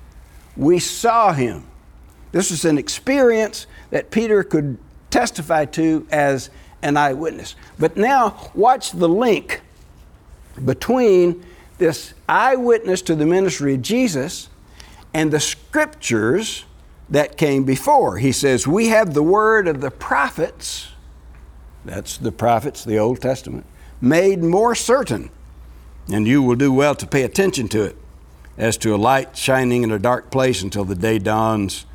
We 0.57 0.79
saw 0.79 1.33
him. 1.33 1.67
This 2.33 2.51
was 2.51 2.65
an 2.65 2.79
experience 2.79 3.67
that 3.91 4.11
Peter 4.11 4.43
could 4.43 4.79
testify 5.11 5.65
to 5.67 6.07
as 6.11 6.51
an 6.83 6.97
eyewitness. 6.97 7.55
But 7.79 7.97
now, 7.97 8.51
watch 8.55 8.93
the 8.93 9.09
link 9.09 9.63
between 10.65 11.45
this 11.79 12.15
eyewitness 12.29 13.03
to 13.03 13.15
the 13.15 13.27
ministry 13.27 13.75
of 13.75 13.83
Jesus 13.83 14.49
and 15.15 15.31
the 15.31 15.41
scriptures 15.41 16.65
that 17.09 17.37
came 17.37 17.65
before. 17.65 18.19
He 18.19 18.33
says, 18.33 18.67
We 18.67 18.89
have 18.89 19.15
the 19.15 19.23
word 19.23 19.69
of 19.69 19.81
the 19.81 19.91
prophets 19.91 20.89
that's 21.87 22.19
the 22.19 22.33
prophets, 22.33 22.85
the 22.85 22.99
Old 22.99 23.23
Testament, 23.23 23.65
made 24.01 24.43
more 24.43 24.75
certain. 24.75 25.31
And 26.13 26.27
you 26.27 26.43
will 26.43 26.57
do 26.57 26.73
well 26.73 26.95
to 26.97 27.07
pay 27.07 27.23
attention 27.23 27.69
to 27.69 27.85
it 27.85 27.97
as 28.59 28.77
to 28.79 28.95
a 28.95 28.97
light 28.97 29.37
shining 29.37 29.83
in 29.83 29.93
a 29.93 29.99
dark 29.99 30.31
place 30.31 30.63
until 30.63 30.85
the 30.85 30.95
day 30.95 31.19
dawns 31.19 31.87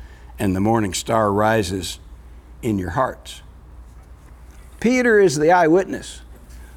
and 0.42 0.56
the 0.56 0.60
morning 0.60 0.92
star 0.92 1.32
rises 1.32 2.00
in 2.62 2.76
your 2.76 2.90
hearts. 2.90 3.42
Peter 4.80 5.20
is 5.20 5.38
the 5.38 5.52
eyewitness. 5.52 6.20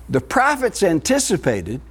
The 0.07 0.21
prophets 0.21 0.83
anticipated, 0.83 1.81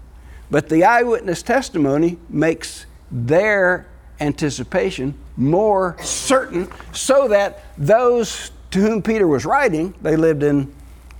but 0.52 0.68
the 0.68 0.84
eyewitness 0.84 1.42
testimony 1.42 2.16
makes 2.28 2.86
their 3.10 3.88
anticipation 4.20 5.18
more 5.36 5.96
certain 6.00 6.68
so 6.92 7.26
that 7.26 7.64
those 7.76 8.52
to 8.70 8.78
whom 8.78 9.02
Peter 9.02 9.26
was 9.26 9.44
writing, 9.44 9.96
they 10.00 10.14
lived 10.14 10.44
in 10.44 10.72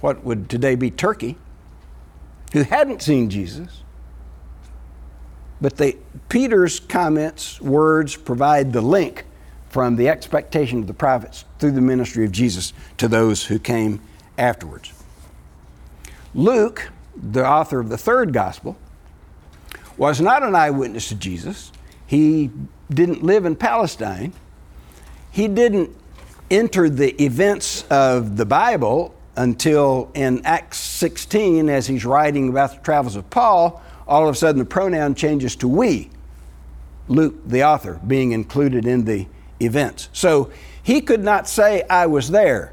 what 0.03 0.23
would 0.23 0.49
today 0.49 0.77
be 0.77 0.89
Turkey, 0.89 1.37
who 2.53 2.63
hadn't 2.63 3.03
seen 3.03 3.29
Jesus. 3.29 3.83
But 5.61 5.79
they, 5.79 5.97
Peter's 6.29 6.79
comments, 6.79 7.61
words 7.61 8.15
provide 8.15 8.73
the 8.73 8.83
link 8.83 9.25
from 9.75 9.97
the 9.97 10.09
expectation 10.09 10.79
of 10.79 10.87
the 10.87 10.95
prophets 10.95 11.45
through 11.59 11.73
the 11.73 11.81
ministry 11.81 12.25
of 12.25 12.31
Jesus 12.31 12.73
to 12.97 13.09
those 13.09 13.47
who 13.47 13.59
came 13.59 14.01
afterwards. 14.39 14.93
Luke, 16.33 16.93
the 17.17 17.45
author 17.45 17.81
of 17.81 17.89
the 17.89 17.99
third 17.99 18.33
gospel, 18.33 18.77
was 19.97 20.21
not 20.21 20.45
an 20.45 20.55
eyewitness 20.55 21.09
to 21.09 21.17
Jesus. 21.17 21.73
He 22.07 22.53
didn't 22.89 23.25
live 23.25 23.47
in 23.47 23.57
Palestine. 23.57 24.33
He 25.33 25.49
didn't 25.49 25.91
enter 26.53 26.89
the 26.89 27.21
events 27.21 27.85
of 27.91 28.37
the 28.37 28.47
Bible 28.47 29.13
until 29.35 30.09
in 30.15 30.41
Acts 30.47 30.79
16, 30.79 31.69
as 31.69 31.89
he's 31.89 32.05
writing 32.05 32.49
about 32.49 32.77
the 32.77 32.81
travels 32.83 33.17
of 33.17 33.29
Paul, 33.29 33.83
all 34.07 34.29
of 34.29 34.33
a 34.33 34.39
sudden 34.39 34.61
the 34.61 34.65
pronoun 34.65 35.17
changes 35.17 35.57
to 35.57 35.67
we. 35.67 36.11
Luke, 37.09 37.35
the 37.45 37.65
author, 37.65 38.01
being 38.07 38.31
included 38.31 38.87
in 38.87 39.05
the 39.05 39.27
events. 39.65 40.09
So 40.13 40.51
he 40.83 41.01
could 41.01 41.23
not 41.23 41.49
say, 41.49 41.83
I 41.89 42.07
was 42.07 42.31
there. 42.31 42.73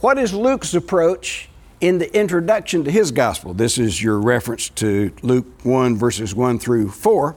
What 0.00 0.18
is 0.18 0.34
Luke's 0.34 0.74
approach 0.74 1.48
in 1.80 1.98
the 1.98 2.14
introduction 2.16 2.84
to 2.84 2.90
his 2.90 3.12
gospel? 3.12 3.54
This 3.54 3.78
is 3.78 4.02
your 4.02 4.18
reference 4.18 4.68
to 4.70 5.12
Luke 5.22 5.46
1, 5.62 5.96
verses 5.96 6.34
1 6.34 6.58
through 6.58 6.90
4. 6.90 7.36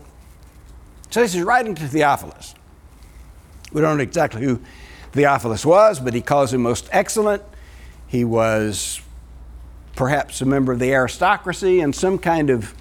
It 1.08 1.14
says 1.14 1.34
he's 1.34 1.44
writing 1.44 1.76
to 1.76 1.88
Theophilus. 1.88 2.56
We 3.72 3.82
don't 3.82 3.98
know 3.98 4.04
exactly 4.04 4.42
who 4.42 4.62
Theophilus 5.12 5.66
was, 5.66 6.00
but 6.00 6.14
he 6.14 6.22
calls 6.22 6.54
him 6.54 6.62
most 6.62 6.90
excellent. 6.92 7.44
He 8.08 8.24
was 8.24 9.02
perhaps 9.96 10.42
a 10.42 10.46
member 10.46 10.72
of 10.74 10.80
the 10.80 10.94
aristocracy 10.94 11.80
and 11.80 11.96
some 11.96 12.18
kind 12.18 12.50
of 12.50 12.74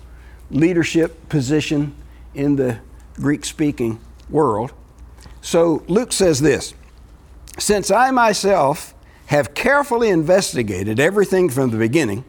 leadership 0.51 1.29
position 1.29 1.95
in 2.35 2.57
the 2.57 2.79
Greek 3.17 3.45
speaking 3.45 4.01
world. 4.29 4.73
So 5.45 5.85
Luke 5.89 6.11
says 6.11 6.41
this 6.41 6.73
Since 7.59 7.91
I 7.91 8.11
myself 8.11 8.95
have 9.27 9.53
carefully 9.53 10.09
investigated 10.09 10.99
everything 10.99 11.51
from 11.51 11.71
the 11.71 11.77
beginning, 11.77 12.25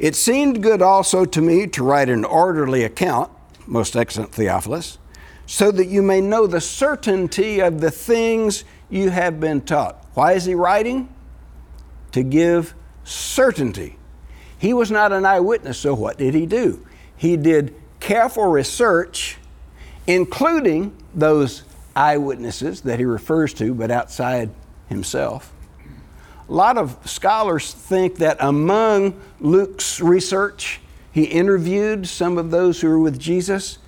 it 0.00 0.16
seemed 0.16 0.64
good 0.64 0.82
also 0.82 1.24
to 1.24 1.40
me 1.40 1.68
to 1.68 1.84
write 1.84 2.08
an 2.08 2.24
orderly 2.24 2.82
account, 2.82 3.30
most 3.68 3.94
excellent 3.94 4.32
Theophilus, 4.32 4.98
so 5.46 5.70
that 5.70 5.86
you 5.86 6.02
may 6.02 6.20
know 6.20 6.48
the 6.48 6.60
certainty 6.60 7.60
of 7.60 7.80
the 7.80 7.92
things 7.92 8.64
you 8.90 9.10
have 9.10 9.38
been 9.38 9.60
taught. 9.60 10.04
Why 10.14 10.32
is 10.32 10.44
he 10.44 10.56
writing? 10.56 11.08
To 12.10 12.24
give 12.24 12.74
certainty. 13.04 13.96
He 14.58 14.74
was 14.74 14.90
not 14.90 15.12
an 15.12 15.24
eyewitness, 15.24 15.78
so 15.78 15.94
what 15.94 16.18
did 16.18 16.34
he 16.34 16.46
do? 16.46 16.84
He 17.16 17.36
did 17.36 17.76
careful 18.00 18.48
research, 18.48 19.38
including 20.08 20.96
those 21.14 21.62
eyewitnesses 21.94 22.82
that 22.82 22.98
he 22.98 23.04
refers 23.04 23.54
to, 23.54 23.74
but 23.74 23.90
outside 23.90 24.50
himself. 24.88 25.52
A 26.48 26.52
lot 26.52 26.76
of 26.76 26.98
scholars 27.08 27.72
think 27.72 28.16
that 28.16 28.36
among 28.40 29.20
Luke's 29.40 30.00
research, 30.00 30.80
he 31.10 31.24
interviewed 31.24 32.06
some 32.06 32.38
of 32.38 32.50
those 32.50 32.80
who 32.80 32.88
were 32.88 32.98
with 32.98 33.18
Jesus, 33.18 33.78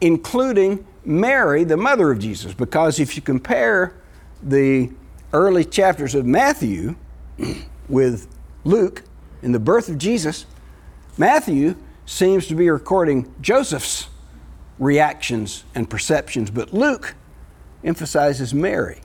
including 0.00 0.84
Mary, 1.04 1.64
the 1.64 1.76
mother 1.76 2.10
of 2.10 2.18
Jesus, 2.18 2.54
because 2.54 3.00
if 3.00 3.16
you 3.16 3.22
compare 3.22 3.94
the 4.42 4.90
early 5.32 5.64
chapters 5.64 6.14
of 6.14 6.26
Matthew 6.26 6.96
with 7.88 8.28
Luke 8.64 9.02
in 9.42 9.52
the 9.52 9.58
birth 9.58 9.88
of 9.88 9.98
Jesus, 9.98 10.46
Matthew 11.16 11.76
seems 12.06 12.46
to 12.48 12.54
be 12.54 12.68
recording 12.68 13.32
Joseph's 13.40 14.08
reactions 14.78 15.64
and 15.74 15.88
perceptions, 15.88 16.50
but 16.50 16.72
Luke 16.72 17.14
emphasizes 17.84 18.52
Mary, 18.54 19.00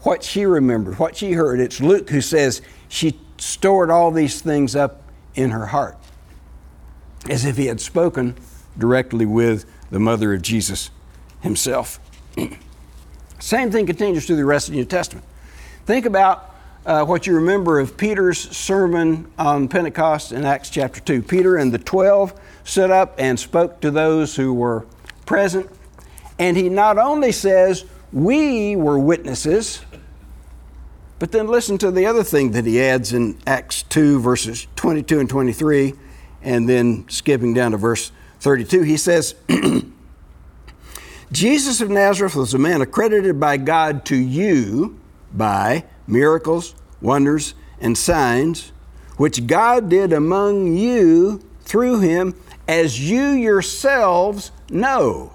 what 0.00 0.22
she 0.22 0.44
remembered, 0.44 0.98
what 0.98 1.16
she 1.16 1.32
heard. 1.32 1.60
It's 1.60 1.80
Luke 1.80 2.10
who 2.10 2.20
says 2.20 2.62
she 2.88 3.18
stored 3.38 3.90
all 3.90 4.10
these 4.10 4.40
things 4.40 4.76
up 4.76 5.02
in 5.34 5.50
her 5.50 5.66
heart, 5.66 5.96
as 7.28 7.44
if 7.44 7.56
he 7.56 7.66
had 7.66 7.80
spoken 7.80 8.36
directly 8.78 9.26
with 9.26 9.64
the 9.90 9.98
mother 9.98 10.32
of 10.34 10.42
Jesus 10.42 10.90
himself. 11.40 12.00
Same 13.38 13.70
thing 13.70 13.86
continues 13.86 14.26
through 14.26 14.36
the 14.36 14.44
rest 14.44 14.68
of 14.68 14.74
the 14.74 14.78
New 14.78 14.86
Testament. 14.86 15.26
Think 15.84 16.06
about 16.06 16.54
uh, 16.86 17.04
what 17.04 17.26
you 17.26 17.34
remember 17.34 17.78
of 17.78 17.96
Peter's 17.96 18.38
sermon 18.38 19.30
on 19.38 19.68
Pentecost 19.68 20.32
in 20.32 20.44
Acts 20.44 20.70
chapter 20.70 21.00
2. 21.00 21.22
Peter 21.22 21.56
and 21.56 21.72
the 21.72 21.78
12 21.78 22.38
stood 22.64 22.90
up 22.90 23.14
and 23.18 23.38
spoke 23.38 23.80
to 23.80 23.90
those 23.90 24.36
who 24.36 24.54
were 24.54 24.86
present. 25.26 25.68
And 26.38 26.56
he 26.56 26.68
not 26.68 26.98
only 26.98 27.32
says, 27.32 27.84
We 28.12 28.76
were 28.76 28.98
witnesses, 28.98 29.80
but 31.18 31.32
then 31.32 31.46
listen 31.46 31.78
to 31.78 31.90
the 31.90 32.04
other 32.04 32.22
thing 32.22 32.50
that 32.50 32.66
he 32.66 32.82
adds 32.82 33.14
in 33.14 33.38
Acts 33.46 33.84
2, 33.84 34.20
verses 34.20 34.66
22 34.76 35.20
and 35.20 35.30
23, 35.30 35.94
and 36.42 36.68
then 36.68 37.08
skipping 37.08 37.54
down 37.54 37.70
to 37.70 37.78
verse 37.78 38.12
32. 38.40 38.82
He 38.82 38.98
says, 38.98 39.34
Jesus 41.32 41.80
of 41.80 41.88
Nazareth 41.88 42.36
was 42.36 42.52
a 42.52 42.58
man 42.58 42.82
accredited 42.82 43.40
by 43.40 43.56
God 43.56 44.04
to 44.06 44.16
you 44.16 45.00
by 45.32 45.84
miracles, 46.06 46.74
wonders, 47.00 47.54
and 47.80 47.96
signs, 47.96 48.72
which 49.16 49.46
God 49.46 49.88
did 49.88 50.12
among 50.12 50.76
you 50.76 51.42
through 51.62 52.00
him, 52.00 52.34
as 52.68 53.08
you 53.08 53.30
yourselves 53.30 54.50
know. 54.68 55.32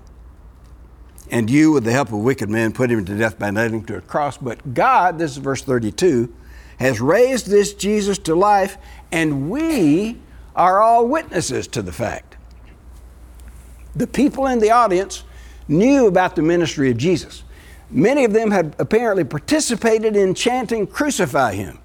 And 1.29 1.49
you, 1.49 1.71
with 1.73 1.83
the 1.83 1.91
help 1.91 2.09
of 2.09 2.19
wicked 2.19 2.49
men, 2.49 2.71
put 2.71 2.89
him 2.89 3.03
to 3.03 3.17
death 3.17 3.37
by 3.37 3.51
nailing 3.51 3.79
him 3.79 3.85
to 3.85 3.97
a 3.97 4.01
cross. 4.01 4.37
But 4.37 4.73
God, 4.73 5.19
this 5.19 5.31
is 5.31 5.37
verse 5.37 5.61
32, 5.61 6.33
has 6.79 7.01
raised 7.01 7.47
this 7.47 7.73
Jesus 7.73 8.17
to 8.19 8.35
life, 8.35 8.77
and 9.11 9.49
we 9.49 10.17
are 10.55 10.81
all 10.81 11.07
witnesses 11.07 11.67
to 11.67 11.81
the 11.81 11.91
fact. 11.91 12.37
The 13.95 14.07
people 14.07 14.47
in 14.47 14.59
the 14.59 14.71
audience 14.71 15.23
knew 15.67 16.07
about 16.07 16.35
the 16.35 16.41
ministry 16.41 16.91
of 16.91 16.97
Jesus. 16.97 17.43
Many 17.89 18.25
of 18.25 18.33
them 18.33 18.51
had 18.51 18.75
apparently 18.79 19.23
participated 19.23 20.15
in 20.15 20.33
chanting, 20.33 20.87
Crucify 20.87 21.55
Him. 21.55 21.79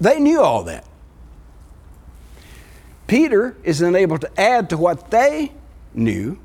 They 0.00 0.18
knew 0.18 0.40
all 0.40 0.64
that. 0.64 0.84
Peter 3.06 3.56
is 3.62 3.78
then 3.78 3.94
able 3.94 4.18
to 4.18 4.40
add 4.40 4.70
to 4.70 4.76
what 4.76 5.10
they 5.10 5.52
knew 5.94 6.38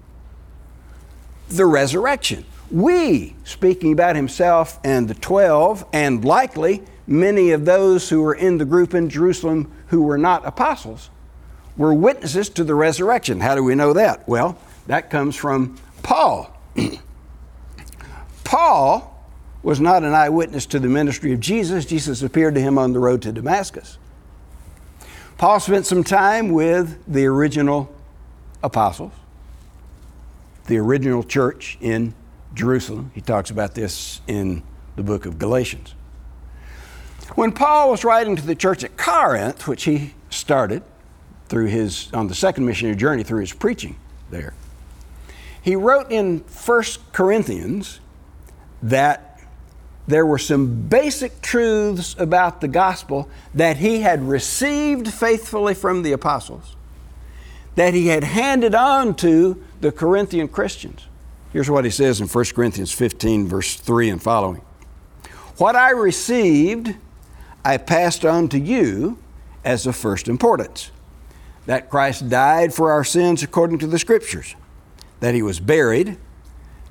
the 1.50 1.66
resurrection. 1.66 2.46
We, 2.70 3.36
speaking 3.44 3.94
about 3.94 4.16
himself 4.16 4.80
and 4.84 5.08
the 5.08 5.14
12, 5.14 5.86
and 5.94 6.24
likely 6.24 6.84
many 7.06 7.52
of 7.52 7.66
those 7.66 8.10
who 8.10 8.22
were 8.22 8.36
in 8.36 8.58
the 8.58 8.66
group 8.66 8.94
in 8.94 9.10
Jerusalem 9.10 9.72
who 9.88 10.04
were 10.04 10.18
not 10.18 10.46
apostles, 10.46 11.10
were 11.78 11.94
witnesses 11.94 12.50
to 12.50 12.64
the 12.64 12.76
resurrection. 12.76 13.40
How 13.40 13.56
do 13.56 13.64
we 13.64 13.76
know 13.76 13.94
that? 13.94 14.28
Well, 14.28 14.58
that 14.88 15.10
comes 15.10 15.36
from 15.36 15.78
Paul. 16.04 16.54
Paul 18.44 19.14
was 19.64 19.80
not 19.80 20.04
an 20.04 20.14
eyewitness 20.14 20.66
to 20.68 20.80
the 20.80 20.88
ministry 20.88 21.34
of 21.34 21.40
Jesus. 21.40 21.86
Jesus 21.86 22.24
appeared 22.24 22.56
to 22.56 22.62
him 22.62 22.78
on 22.78 22.94
the 22.94 23.00
road 23.00 23.22
to 23.24 23.32
Damascus. 23.32 23.98
Paul 25.38 25.60
spent 25.60 25.86
some 25.86 26.04
time 26.04 26.50
with 26.50 27.04
the 27.08 27.26
original 27.26 27.94
apostles, 28.64 29.12
the 30.68 30.78
original 30.78 31.24
church 31.24 31.78
in 31.82 32.14
Jerusalem. 32.54 33.12
He 33.16 33.22
talks 33.22 33.50
about 33.50 33.74
this 33.74 34.22
in 34.28 34.64
the 34.96 35.04
book 35.04 35.26
of 35.26 35.40
Galatians. 35.40 35.96
When 37.36 37.52
Paul 37.52 37.90
was 37.92 38.04
writing 38.04 38.36
to 38.36 38.46
the 38.46 38.56
church 38.56 38.84
at 38.84 38.98
Corinth, 38.98 39.68
which 39.68 39.84
he 39.84 40.14
started 40.30 40.84
through 41.48 41.68
his 41.68 42.12
on 42.14 42.28
the 42.28 42.36
second 42.36 42.66
missionary 42.66 42.96
journey 42.96 43.24
through 43.24 43.42
his 43.42 43.54
preaching 43.54 43.98
there, 44.30 44.54
he 45.62 45.76
wrote 45.76 46.12
in 46.12 46.40
1 46.40 46.84
Corinthians 47.12 48.00
that 48.82 49.40
there 50.08 50.26
were 50.26 50.38
some 50.38 50.88
basic 50.88 51.42
truths 51.42 52.16
about 52.18 52.62
the 52.62 52.68
gospel 52.68 53.30
that 53.54 53.78
he 53.78 54.00
had 54.00 54.28
received 54.28 55.14
faithfully 55.14 55.74
from 55.74 56.02
the 56.02 56.14
apostles, 56.14 56.76
that 57.76 57.94
he 57.94 58.08
had 58.08 58.24
handed 58.24 58.74
on 58.74 59.14
to 59.16 59.62
the 59.82 59.92
Corinthian 59.92 60.48
Christians. 60.48 61.08
Here's 61.54 61.70
what 61.70 61.86
he 61.86 61.92
says 61.92 62.20
in 62.20 62.28
1 62.28 62.46
Corinthians 62.56 62.92
15, 62.92 63.48
verse 63.48 63.76
3 63.76 64.10
and 64.10 64.22
following 64.22 64.62
What 65.58 65.76
I 65.76 65.92
received, 65.92 66.96
I 67.64 67.78
passed 67.78 68.26
on 68.26 68.50
to 68.50 68.60
you 68.60 69.18
as 69.64 69.86
of 69.86 69.96
first 69.96 70.28
importance 70.28 70.92
that 71.66 71.90
Christ 71.90 72.30
died 72.30 72.74
for 72.74 72.92
our 72.92 73.04
sins 73.04 73.44
according 73.44 73.80
to 73.80 73.88
the 73.88 74.00
Scriptures, 74.00 74.56
that 75.20 75.36
he 75.36 75.42
was 75.42 75.60
buried 75.60 76.18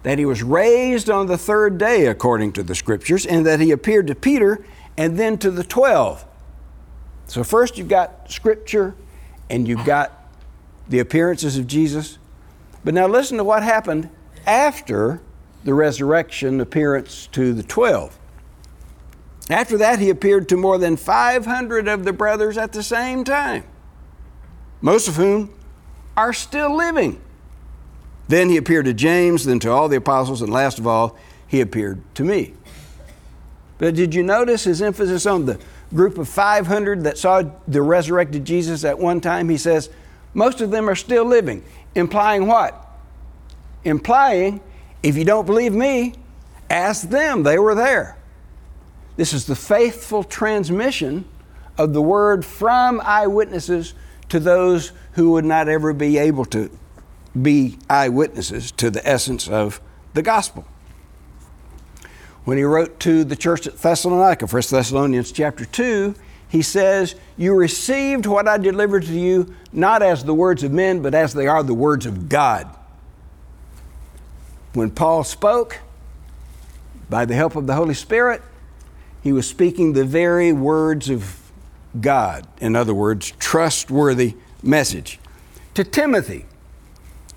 that 0.07 0.21
he 0.21 0.25
was 0.25 0.41
raised 0.41 1.11
on 1.11 1.27
the 1.27 1.37
third 1.37 1.79
day 1.79 2.07
according 2.07 2.53
to 2.53 2.63
the 2.63 2.77
scriptures, 2.77 3.27
and 3.27 3.45
that 3.45 3.59
he 3.59 3.73
appeared 3.73 4.07
to 4.07 4.15
Peter 4.15 4.65
and 4.97 5.19
then 5.19 5.37
to 5.37 5.51
the 5.51 5.65
12. 5.65 6.25
So, 7.27 7.43
first 7.43 7.77
you've 7.77 7.89
got 7.89 8.31
scripture 8.31 8.95
and 9.51 9.67
you've 9.67 9.85
got 9.85 10.33
the 10.89 11.01
appearances 11.01 11.59
of 11.59 11.67
Jesus. 11.67 12.19
But 12.87 12.95
now 12.95 13.09
listen 13.09 13.37
to 13.39 13.43
what 13.43 13.65
happened 13.65 14.09
after 14.47 15.21
the 15.65 15.75
resurrection 15.75 16.61
appearance 16.61 17.27
to 17.33 17.53
the 17.53 17.65
12. 17.65 18.17
After 19.51 19.77
that, 19.79 19.99
he 19.99 20.09
appeared 20.09 20.49
to 20.51 20.57
more 20.57 20.79
than 20.79 20.97
500 20.97 21.89
of 21.89 22.05
the 22.05 22.13
brothers 22.13 22.57
at 22.57 22.73
the 22.73 22.85
same 22.85 23.25
time, 23.25 23.65
most 24.81 25.09
of 25.09 25.17
whom 25.17 25.53
are 26.17 26.33
still 26.33 26.77
living. 26.77 27.21
Then 28.29 28.51
he 28.51 28.57
appeared 28.57 28.85
to 28.85 28.95
James, 28.95 29.45
then 29.45 29.59
to 29.61 29.71
all 29.73 29.89
the 29.89 29.97
apostles, 29.97 30.41
and 30.41 30.53
last 30.53 30.79
of 30.79 30.87
all, 30.87 31.19
he 31.49 31.61
appeared 31.61 32.01
to 32.15 32.23
me. 32.23 32.55
But 33.79 33.97
did 33.97 34.15
you 34.15 34.23
notice 34.23 34.63
his 34.63 34.81
emphasis 34.81 35.27
on 35.27 35.47
the 35.47 35.59
group 35.93 36.19
of 36.19 36.29
500 36.29 37.03
that 37.03 37.19
saw 37.19 37.43
the 37.67 37.83
resurrected 37.83 38.45
Jesus 38.45 38.85
at 38.85 38.97
one 38.97 39.21
time? 39.21 39.49
He 39.49 39.59
says, 39.59 39.91
most 40.35 40.61
of 40.61 40.71
them 40.71 40.89
are 40.89 40.95
still 40.95 41.25
living, 41.25 41.65
implying 41.97 42.47
what? 42.47 42.87
implying 43.87 44.61
if 45.03 45.17
you 45.17 45.25
don't 45.25 45.47
believe 45.47 45.73
me, 45.73 46.15
ask 46.69 47.09
them. 47.09 47.45
They 47.45 47.59
were 47.59 47.75
there. 47.75 48.19
This 49.17 49.33
is 49.33 49.47
the 49.47 49.57
faithful 49.57 50.25
transmission 50.25 51.25
of 51.79 51.93
the 51.93 52.03
word 52.03 52.45
from 52.45 53.01
eyewitnesses 53.05 53.95
to 54.29 54.41
those 54.41 54.93
who 55.13 55.31
would 55.33 55.45
not 55.45 55.69
ever 55.69 55.93
be 55.93 56.19
able 56.19 56.45
to 56.47 56.77
be 57.41 57.79
eyewitnesses 57.89 58.73
to 58.73 58.91
the 58.91 59.07
essence 59.09 59.49
of 59.49 59.81
the 60.15 60.23
gospel. 60.23 60.67
When 62.45 62.59
he 62.59 62.65
wrote 62.65 62.99
to 63.01 63.25
the 63.25 63.37
church 63.37 63.67
at 63.67 63.79
Thessalonica, 63.79 64.47
1 64.47 64.63
Thessalonians 64.71 65.33
chapter 65.33 65.65
2, 65.65 66.15
he 66.49 66.63
says, 66.63 67.15
You 67.37 67.55
received 67.55 68.27
what 68.27 68.49
I 68.49 68.59
delivered 68.59 69.05
to 69.05 69.19
you, 69.19 69.55
not 69.73 70.03
as 70.03 70.25
the 70.25 70.35
words 70.35 70.63
of 70.63 70.73
men, 70.73 71.03
but 71.03 71.15
as 71.15 71.35
they 71.35 71.47
are 71.47 71.63
the 71.63 71.75
words 71.75 72.07
of 72.07 72.29
God. 72.29 72.69
When 74.73 74.91
Paul 74.91 75.25
spoke, 75.25 75.81
by 77.09 77.25
the 77.25 77.35
help 77.35 77.57
of 77.57 77.67
the 77.67 77.75
Holy 77.75 77.95
Spirit, 77.95 78.43
he 79.23 79.33
was 79.33 79.49
speaking 79.49 79.93
the 79.93 80.05
very 80.05 80.53
words 80.53 81.09
of 81.09 81.51
God. 82.01 82.47
In 82.61 82.77
other 82.77 82.95
words, 82.95 83.33
trustworthy 83.39 84.35
message. 84.63 85.19
To 85.75 85.85
Timothy, 85.85 86.47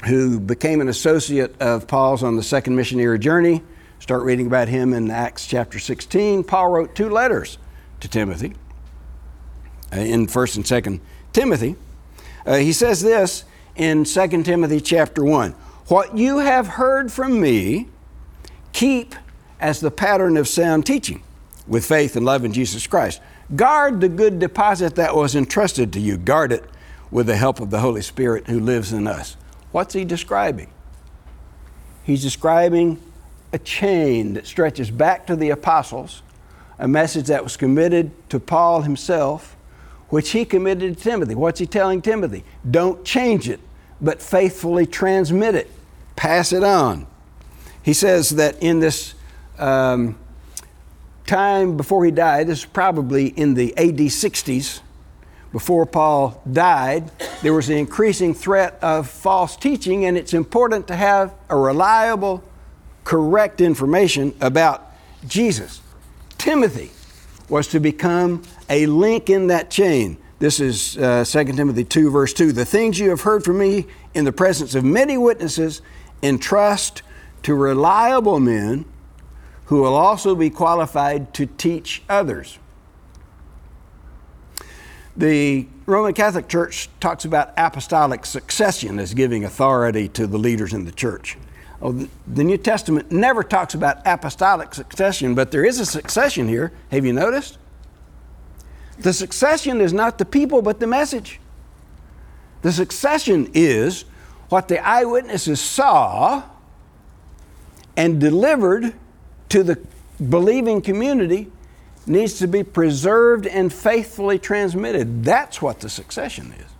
who 0.06 0.40
became 0.40 0.82
an 0.82 0.90
associate 0.90 1.60
of 1.62 1.88
Paul's 1.88 2.24
on 2.24 2.36
the 2.36 2.44
second 2.44 2.76
missionary 2.76 3.20
journey, 3.20 3.64
start 4.00 4.24
reading 4.24 4.48
about 4.48 4.68
him 4.68 4.94
in 4.94 5.10
Acts 5.12 5.46
chapter 5.46 5.80
16. 5.80 6.44
Paul 6.44 6.70
wrote 6.70 6.96
two 6.96 7.10
letters 7.10 7.58
to 8.02 8.08
Timothy 8.08 8.54
in 9.92 10.28
1st 10.28 10.56
and 10.58 10.66
2nd 10.66 11.00
Timothy. 11.34 11.76
Uh, 12.46 12.58
he 12.58 12.74
says 12.74 13.02
this 13.02 13.44
in 13.76 14.04
2 14.04 14.44
Timothy 14.44 14.82
chapter 14.82 15.24
1 15.24 15.52
What 15.88 16.18
you 16.18 16.40
have 16.40 16.68
heard 16.68 17.12
from 17.12 17.40
me, 17.40 17.88
keep 18.74 19.16
as 19.60 19.80
the 19.80 19.92
pattern 19.92 20.38
of 20.38 20.48
sound 20.48 20.86
teaching 20.86 21.24
with 21.68 21.86
faith 21.86 22.16
and 22.16 22.26
love 22.26 22.46
in 22.46 22.54
Jesus 22.54 22.88
Christ. 22.88 23.22
Guard 23.56 24.00
the 24.02 24.10
good 24.10 24.40
deposit 24.40 24.96
that 24.96 25.16
was 25.16 25.36
entrusted 25.36 25.92
to 25.94 26.00
you. 26.00 26.18
Guard 26.18 26.52
it 26.52 26.64
with 27.12 27.28
the 27.28 27.36
help 27.36 27.60
of 27.60 27.70
the 27.70 27.80
Holy 27.80 28.02
Spirit 28.02 28.48
who 28.48 28.60
lives 28.60 28.94
in 28.94 29.08
us. 29.08 29.36
What's 29.72 29.94
he 29.94 30.06
describing? 30.06 30.70
He's 32.04 32.22
describing 32.22 33.00
a 33.52 33.60
chain 33.60 34.34
that 34.34 34.46
stretches 34.46 34.92
back 34.92 35.28
to 35.28 35.36
the 35.36 35.50
apostles, 35.50 36.22
a 36.78 36.88
message 36.88 37.28
that 37.28 37.44
was 37.44 37.58
committed 37.58 38.12
to 38.30 38.40
Paul 38.40 38.82
himself, 38.82 39.56
which 40.10 40.32
he 40.32 40.46
committed 40.46 40.98
to 40.98 41.04
Timothy. 41.04 41.36
What's 41.36 41.60
he 41.60 41.66
telling 41.66 42.02
Timothy? 42.02 42.44
Don't 42.70 43.04
change 43.06 43.48
it, 43.48 43.60
but 44.02 44.22
faithfully 44.22 44.86
transmit 44.86 45.56
it, 45.56 45.70
pass 46.16 46.52
it 46.52 46.64
on. 46.64 47.08
He 47.84 47.94
says 47.94 48.32
that 48.32 48.62
in 48.62 48.80
this 48.80 49.14
um, 49.58 50.18
time 51.26 51.78
before 51.78 52.04
he 52.06 52.12
died, 52.12 52.48
this 52.48 52.60
is 52.60 52.66
probably 52.66 53.28
in 53.28 53.54
the 53.54 53.76
AD 53.78 53.98
60s, 53.98 54.82
before 55.52 55.86
Paul 55.86 56.42
died, 56.52 57.12
there 57.42 57.54
was 57.54 57.70
an 57.70 57.78
increasing 57.78 58.34
threat 58.34 58.78
of 58.84 59.10
false 59.10 59.56
teaching, 59.56 60.06
and 60.06 60.16
it's 60.16 60.34
important 60.34 60.88
to 60.88 60.96
have 60.96 61.34
a 61.50 61.58
reliable, 61.58 62.44
correct 63.04 63.60
information 63.60 64.36
about 64.42 64.94
Jesus. 65.28 65.82
Timothy 66.38 66.92
was 67.50 67.68
to 67.70 67.80
become 67.80 68.44
a 68.70 68.86
link 68.86 69.30
in 69.30 69.48
that 69.48 69.70
chain. 69.70 70.18
This 70.40 70.60
is 70.60 70.98
uh, 70.98 71.26
2 71.26 71.44
Timothy 71.54 71.84
2, 71.84 72.12
verse 72.12 72.34
2. 72.34 72.54
The 72.54 72.66
things 72.66 72.98
you 72.98 73.10
have 73.10 73.22
heard 73.22 73.44
from 73.44 73.58
me 73.58 73.88
in 74.14 74.26
the 74.26 74.32
presence 74.32 74.76
of 74.76 74.84
many 74.84 75.18
witnesses, 75.18 75.82
entrust 76.22 77.02
to 77.44 77.56
reliable 77.56 78.40
men 78.40 78.86
who 79.66 79.82
will 79.82 79.96
also 79.96 80.36
be 80.36 80.50
qualified 80.50 81.34
to 81.36 81.46
teach 81.46 82.02
others. 82.10 82.58
The 85.16 85.68
Roman 85.86 86.14
Catholic 86.14 86.48
Church 86.48 86.90
talks 87.00 87.26
about 87.26 87.54
apostolic 87.58 88.26
succession 88.26 89.00
as 89.00 89.14
giving 89.14 89.44
authority 89.44 90.08
to 90.10 90.28
the 90.28 90.38
leaders 90.38 90.74
in 90.74 90.86
the 90.86 90.92
church. 90.92 91.38
Oh, 91.82 92.08
the 92.28 92.44
New 92.44 92.58
Testament 92.58 93.12
never 93.12 93.44
talks 93.44 93.74
about 93.74 94.02
apostolic 94.06 94.74
succession, 94.74 95.36
but 95.36 95.52
there 95.52 95.66
is 95.66 95.80
a 95.80 95.86
succession 95.86 96.48
here. 96.48 96.72
Have 96.92 97.06
you 97.06 97.14
noticed? 97.14 97.58
The 99.00 99.14
succession 99.14 99.82
is 99.82 99.94
not 99.94 100.18
the 100.18 100.26
people, 100.26 100.62
but 100.62 100.80
the 100.80 100.88
message. 100.88 101.40
The 102.62 102.72
succession 102.72 103.50
is 103.54 104.04
what 104.50 104.68
the 104.68 104.86
eyewitnesses 104.86 105.62
saw 105.62 106.44
and 107.96 108.20
delivered 108.20 108.94
to 109.50 109.64
the 109.64 109.80
believing 110.30 110.82
community 110.82 111.52
needs 112.06 112.40
to 112.40 112.48
be 112.48 112.64
preserved 112.64 113.46
and 113.46 113.72
faithfully 113.72 114.40
transmitted. 114.40 115.24
That's 115.24 115.62
what 115.62 115.80
the 115.80 115.90
succession 115.90 116.54
is. 116.58 116.72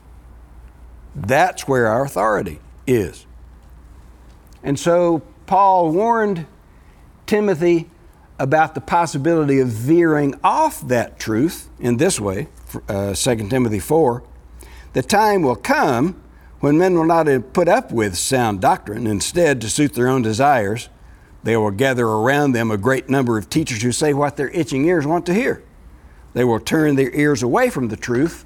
That's 1.16 1.68
where 1.68 1.88
our 1.88 2.04
authority 2.04 2.60
is. 2.88 3.26
And 4.64 4.78
so 4.78 5.22
Paul 5.46 5.92
warned 5.92 6.46
Timothy 7.28 7.90
about 8.40 8.74
the 8.74 8.82
possibility 8.82 9.60
of 9.60 9.68
veering 9.68 10.34
off 10.44 10.82
that 10.88 11.20
truth 11.20 11.70
in 11.80 11.98
this 11.98 12.20
way, 12.20 12.48
uh, 12.88 13.14
2 13.14 13.50
Timothy 13.50 13.80
4. 13.80 14.24
The 14.94 15.04
time 15.04 15.44
will 15.44 15.56
come 15.56 16.20
when 16.60 16.78
men 16.78 16.96
will 16.96 17.06
not 17.06 17.28
put 17.54 17.68
up 17.68 17.92
with 17.92 18.18
sound 18.18 18.62
doctrine. 18.62 19.06
Instead, 19.06 19.62
to 19.62 19.70
suit 19.70 19.94
their 19.94 20.08
own 20.08 20.22
desires, 20.22 20.90
they 21.44 21.56
will 21.56 21.72
gather 21.72 22.06
around 22.06 22.54
them 22.54 22.72
a 22.72 22.78
great 22.78 23.10
number 23.10 23.38
of 23.38 23.50
teachers 23.50 23.82
who 23.82 23.92
say 23.92 24.14
what 24.14 24.38
their 24.38 24.50
itching 24.50 24.86
ears 24.86 25.06
want 25.06 25.26
to 25.28 25.34
hear. 25.34 25.64
They 26.34 26.44
will 26.44 26.60
turn 26.60 26.96
their 26.96 27.14
ears 27.14 27.44
away 27.44 27.70
from 27.70 27.88
the 27.88 27.98
truth 27.98 28.46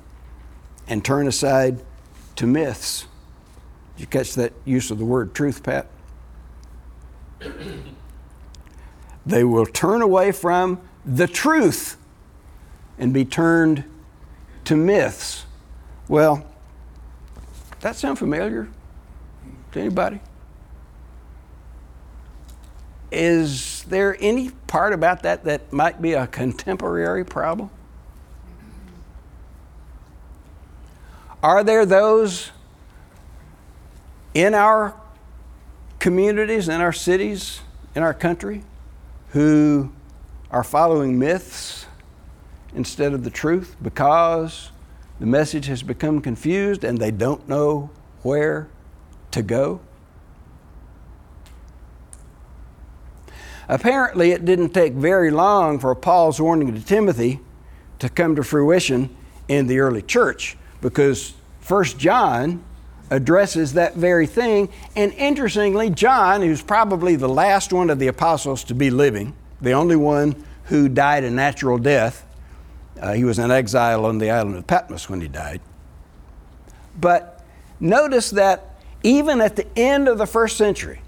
and 0.88 1.03
turn 1.03 1.27
aside 1.27 1.84
to 2.36 2.47
myths. 2.47 3.06
Did 3.95 4.01
you 4.01 4.08
catch 4.08 4.34
that 4.36 4.53
use 4.65 4.91
of 4.91 4.97
the 4.97 5.06
word 5.06 5.34
truth, 5.34 5.63
Pat? 5.63 5.88
They 9.25 9.43
will 9.43 9.65
turn 9.65 10.01
away 10.01 10.31
from 10.31 10.81
the 11.05 11.27
truth 11.27 11.97
and 12.97 13.13
be 13.13 13.25
turned 13.25 13.83
to 14.65 14.75
myths. 14.75 15.45
Well, 16.07 16.45
that 17.81 17.95
sound 17.95 18.19
familiar 18.19 18.69
to 19.71 19.79
anybody? 19.79 20.19
Is 23.12 23.83
there 23.83 24.17
any 24.19 24.49
part 24.67 24.93
about 24.93 25.23
that 25.23 25.43
that 25.43 25.71
might 25.71 26.01
be 26.01 26.13
a 26.13 26.27
contemporary 26.27 27.23
problem? 27.23 27.69
Are 31.43 31.63
there 31.63 31.86
those 31.86 32.51
in 34.33 34.53
our 34.53 34.95
communities, 35.99 36.69
in 36.69 36.81
our 36.81 36.93
cities, 36.93 37.59
in 37.95 38.01
our 38.01 38.13
country 38.13 38.63
who 39.34 39.91
are 40.52 40.63
following 40.63 41.17
myths 41.17 41.88
instead 42.76 43.13
of 43.13 43.24
the 43.24 43.32
truth 43.32 43.76
because 43.82 44.69
the 45.19 45.26
message 45.26 45.65
has 45.65 45.82
become 45.82 46.22
confused 46.22 46.84
and 46.84 47.00
they 47.00 47.10
don't 47.10 47.50
know 47.50 47.89
where 48.22 48.69
to 49.32 49.41
go? 49.41 49.82
Apparently, 53.67 54.32
it 54.32 54.46
didn't 54.46 54.69
take 54.69 54.93
very 54.93 55.32
long 55.32 55.80
for 55.80 55.96
Paul's 55.96 56.39
warning 56.39 56.72
to 56.76 56.82
Timothy 56.82 57.39
to 57.98 58.10
come 58.10 58.36
to 58.36 58.43
fruition 58.43 59.15
in 59.48 59.65
the 59.65 59.80
early 59.80 60.04
church 60.04 60.58
because 60.80 61.34
First 61.60 61.98
John 61.98 62.63
addresses 63.13 63.73
that 63.73 63.95
very 63.95 64.26
thing. 64.26 64.69
And 64.95 65.13
interestingly, 65.13 65.89
John, 65.91 66.41
who's 66.41 66.62
probably 66.62 67.15
the 67.15 67.30
last 67.30 67.71
one 67.71 67.89
of 67.89 67.99
the 67.99 68.08
apostles 68.08 68.63
to 68.65 68.76
be 68.76 68.89
living, 68.89 69.36
the 69.62 69.71
only 69.71 69.95
one 69.95 70.43
who 70.65 70.89
died 70.89 71.23
a 71.23 71.30
natural 71.30 71.78
death, 71.78 72.26
uh, 72.99 73.13
he 73.13 73.23
was 73.23 73.38
in 73.38 73.52
exile 73.52 74.06
on 74.06 74.17
the 74.17 74.32
island 74.32 74.56
of 74.56 74.65
Patmos 74.65 75.10
when 75.10 75.21
he 75.21 75.28
died. 75.28 75.62
But 76.99 77.43
notice 77.80 78.32
that 78.32 78.76
even 79.04 79.41
at 79.41 79.56
the 79.56 79.67
end 79.78 80.08
of 80.08 80.17
the 80.17 80.26
first 80.26 80.58
century, 80.58 81.02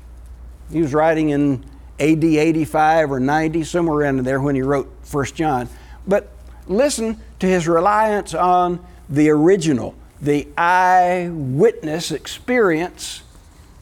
he 0.71 0.81
was 0.81 0.93
writing 0.93 1.29
in 1.29 1.65
AD 1.99 2.23
85 2.23 3.11
or 3.11 3.19
90, 3.19 3.63
somewhere 3.63 3.97
around 3.97 4.19
there 4.19 4.41
when 4.41 4.55
he 4.55 4.61
wrote 4.61 4.91
1 5.09 5.25
John. 5.27 5.69
But 6.05 6.29
listen 6.67 7.19
to 7.39 7.47
his 7.47 7.67
reliance 7.67 8.33
on 8.33 8.85
the 9.09 9.29
original, 9.29 9.95
the 10.25 10.47
eyewitness 10.57 12.11
experience 12.11 13.21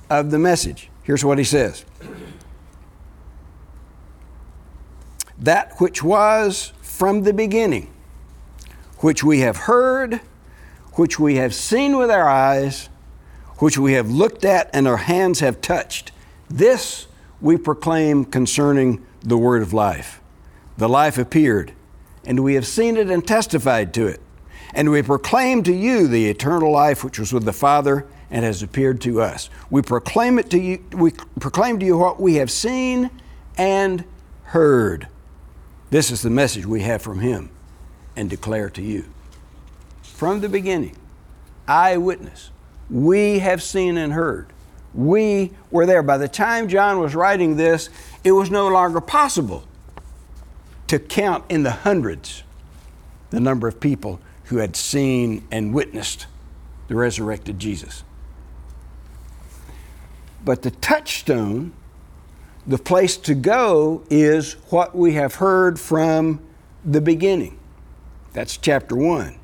of 0.10 0.30
the 0.30 0.40
message. 0.40 0.90
Here's 1.04 1.26
what 1.26 1.38
he 1.38 1.44
says 1.44 1.86
That 5.40 5.80
which 5.80 6.04
was 6.04 6.74
from 6.82 7.24
the 7.24 7.34
beginning, 7.34 7.92
which 9.00 9.24
we 9.24 9.40
have 9.40 9.58
heard, 9.58 10.22
which 10.94 11.20
we 11.20 11.36
have 11.36 11.54
seen 11.56 11.98
with 11.98 12.12
our 12.12 12.30
eyes, 12.30 12.90
which 13.58 13.78
we 13.78 13.94
have 13.94 14.10
looked 14.10 14.46
at 14.46 14.70
and 14.74 14.88
our 14.88 14.98
hands 14.98 15.40
have 15.40 15.62
touched 15.62 16.12
This 16.50 17.08
we 17.42 17.58
proclaim 17.58 18.26
concerning 18.26 19.06
the 19.22 19.38
word 19.38 19.62
of 19.62 19.74
life. 19.74 20.22
The 20.78 20.90
life 20.90 21.18
appeared, 21.18 21.74
and 22.26 22.42
we 22.42 22.56
have 22.56 22.68
seen 22.68 22.98
it 22.98 23.10
and 23.10 23.26
testified 23.26 23.94
to 23.96 24.08
it. 24.08 24.22
And 24.74 24.90
we 24.90 25.02
proclaim 25.02 25.64
to 25.64 25.74
you 25.74 26.08
the 26.08 26.30
eternal 26.30 26.72
life 26.72 27.04
which 27.04 27.20
was 27.20 27.32
with 27.32 27.46
the 27.46 27.54
Father 27.54 28.08
and 28.32 28.44
has 28.44 28.64
appeared 28.64 29.00
to 29.02 29.22
us. 29.22 29.50
We 29.70 29.84
proclaim 29.84 30.40
it 30.40 30.50
to 30.50 30.60
you 30.60 30.84
we 30.92 31.12
proclaim 31.40 31.80
to 31.80 31.86
you 31.86 31.98
what 31.98 32.20
we 32.20 32.36
have 32.36 32.50
seen 32.50 33.12
and 33.58 34.04
heard. 34.46 35.08
This 35.92 36.10
is 36.10 36.24
the 36.24 36.32
message 36.32 36.66
we 36.66 36.82
have 36.82 37.02
from 37.04 37.20
him 37.20 37.52
and 38.16 38.30
declare 38.30 38.70
to 38.72 38.82
you. 38.82 39.06
From 40.02 40.42
the 40.42 40.50
beginning, 40.50 40.96
eyewitness, 41.68 42.50
we 42.90 43.40
have 43.40 43.62
seen 43.62 43.98
and 43.98 44.14
heard. 44.14 44.48
We 44.96 45.52
were 45.70 45.86
there. 45.86 46.04
By 46.04 46.18
the 46.18 46.28
time 46.28 46.68
John 46.68 47.00
was 47.00 47.16
writing 47.16 47.58
this, 47.58 47.90
it 48.24 48.32
was 48.32 48.50
no 48.50 48.68
longer 48.68 49.02
possible 49.02 49.64
to 50.88 50.98
count 51.00 51.46
in 51.50 51.64
the 51.64 51.72
hundreds 51.72 52.44
the 53.30 53.40
number 53.40 53.68
of 53.68 53.80
people 53.80 54.20
who 54.46 54.58
had 54.58 54.76
seen 54.76 55.46
and 55.52 55.74
witnessed 55.74 56.28
the 56.88 56.96
resurrected 56.96 57.60
Jesus. 57.60 58.04
But 60.44 60.62
the 60.62 60.72
touchstone, 60.72 61.74
the 62.68 62.78
place 62.78 63.16
to 63.18 63.34
go, 63.34 64.04
is 64.10 64.54
what 64.70 64.96
we 64.96 65.14
have 65.14 65.36
heard 65.36 65.80
from 65.80 66.42
the 66.84 67.02
beginning. 67.02 67.58
That's 68.34 68.58
chapter 68.58 68.96
1. 68.96 69.40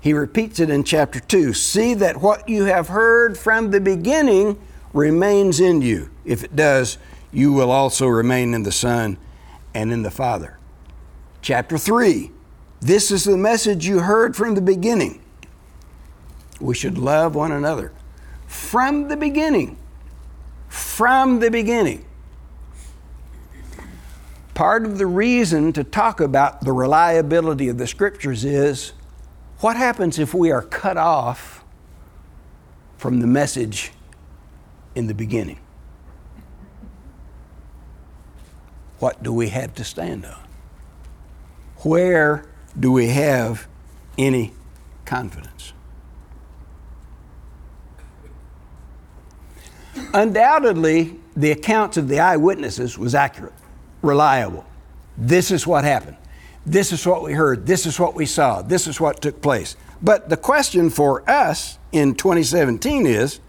He 0.00 0.12
repeats 0.12 0.58
it 0.58 0.68
in 0.68 0.82
chapter 0.82 1.20
2. 1.20 1.52
See 1.52 1.94
that 1.94 2.20
what 2.20 2.48
you 2.48 2.64
have 2.64 2.88
heard 2.88 3.38
from 3.38 3.70
the 3.70 3.80
beginning 3.80 4.60
remains 4.92 5.60
in 5.60 5.80
you. 5.80 6.10
If 6.24 6.42
it 6.42 6.56
does, 6.56 6.98
you 7.32 7.52
will 7.52 7.70
also 7.70 8.08
remain 8.08 8.52
in 8.52 8.64
the 8.64 8.72
Son 8.72 9.16
and 9.74 9.92
in 9.92 10.02
the 10.02 10.10
Father. 10.10 10.58
Chapter 11.40 11.78
3 11.78 12.30
This 12.82 13.12
is 13.12 13.22
the 13.22 13.36
message 13.36 13.86
you 13.86 14.00
heard 14.00 14.34
from 14.34 14.56
the 14.56 14.60
beginning. 14.60 15.22
We 16.60 16.74
should 16.74 16.98
love 16.98 17.36
one 17.36 17.52
another. 17.52 17.92
From 18.48 19.06
the 19.06 19.16
beginning. 19.16 19.78
From 20.68 21.38
the 21.38 21.48
beginning. 21.48 22.04
Part 24.54 24.84
of 24.84 24.98
the 24.98 25.06
reason 25.06 25.72
to 25.74 25.84
talk 25.84 26.20
about 26.20 26.62
the 26.62 26.72
reliability 26.72 27.68
of 27.68 27.78
the 27.78 27.86
scriptures 27.86 28.44
is 28.44 28.92
what 29.60 29.76
happens 29.76 30.18
if 30.18 30.34
we 30.34 30.50
are 30.50 30.62
cut 30.62 30.96
off 30.96 31.64
from 32.98 33.20
the 33.20 33.28
message 33.28 33.92
in 34.96 35.06
the 35.06 35.14
beginning? 35.14 35.60
What 38.98 39.22
do 39.22 39.32
we 39.32 39.50
have 39.50 39.72
to 39.76 39.84
stand 39.84 40.26
on? 40.26 40.42
where 41.84 42.44
do 42.78 42.92
we 42.92 43.08
have 43.08 43.66
any 44.16 44.52
confidence? 45.04 45.72
Undoubtedly, 50.14 51.18
the 51.36 51.50
accounts 51.50 51.96
of 51.96 52.08
the 52.08 52.18
eyewitnesses 52.18 52.98
was 52.98 53.14
accurate, 53.14 53.52
reliable. 54.00 54.64
This 55.16 55.50
is 55.50 55.66
what 55.66 55.84
happened. 55.84 56.16
This 56.64 56.92
is 56.92 57.06
what 57.06 57.22
we 57.22 57.32
heard. 57.32 57.66
This 57.66 57.86
is 57.86 57.98
what 57.98 58.14
we 58.14 58.26
saw. 58.26 58.62
This 58.62 58.86
is 58.86 59.00
what 59.00 59.20
took 59.20 59.42
place. 59.42 59.76
But 60.00 60.28
the 60.28 60.36
question 60.36 60.90
for 60.90 61.28
us 61.28 61.78
in 61.92 62.14
2017 62.14 63.06
is 63.06 63.40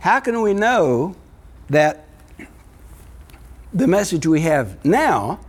how 0.00 0.20
can 0.20 0.40
we 0.42 0.54
know 0.54 1.16
that 1.68 2.06
the 3.72 3.86
message 3.86 4.26
we 4.26 4.42
have 4.42 4.84
now 4.84 5.40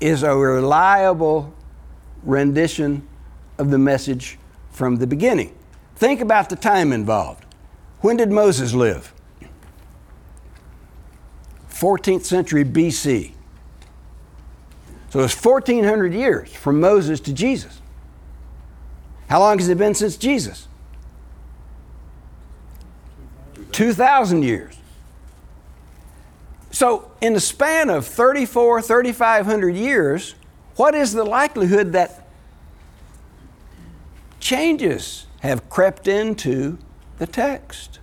is 0.00 0.22
a 0.22 0.34
reliable 0.36 1.54
rendition 2.22 3.06
of 3.58 3.70
the 3.70 3.78
message 3.78 4.38
from 4.70 4.96
the 4.96 5.06
beginning. 5.06 5.56
Think 5.96 6.20
about 6.20 6.50
the 6.50 6.56
time 6.56 6.92
involved. 6.92 7.44
When 8.00 8.16
did 8.16 8.30
Moses 8.30 8.74
live? 8.74 9.12
14th 11.70 12.24
century 12.24 12.64
BC. 12.64 13.32
So 15.10 15.20
it's 15.20 15.44
1400 15.44 16.12
years 16.12 16.52
from 16.52 16.80
Moses 16.80 17.20
to 17.20 17.32
Jesus. 17.32 17.80
How 19.28 19.40
long 19.40 19.58
has 19.58 19.68
it 19.68 19.78
been 19.78 19.94
since 19.94 20.16
Jesus? 20.16 20.68
2,000 23.72 24.42
years. 24.42 24.74
So, 26.76 27.10
in 27.22 27.32
the 27.32 27.40
span 27.40 27.88
of 27.88 28.04
34, 28.04 28.82
3,500 28.82 29.74
years, 29.74 30.34
what 30.74 30.94
is 30.94 31.14
the 31.14 31.24
likelihood 31.24 31.92
that 31.92 32.28
changes 34.40 35.24
have 35.40 35.70
crept 35.70 36.06
into 36.06 36.76
the 37.16 37.26
text? 37.26 37.98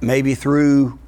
Maybe 0.00 0.36
through 0.36 1.00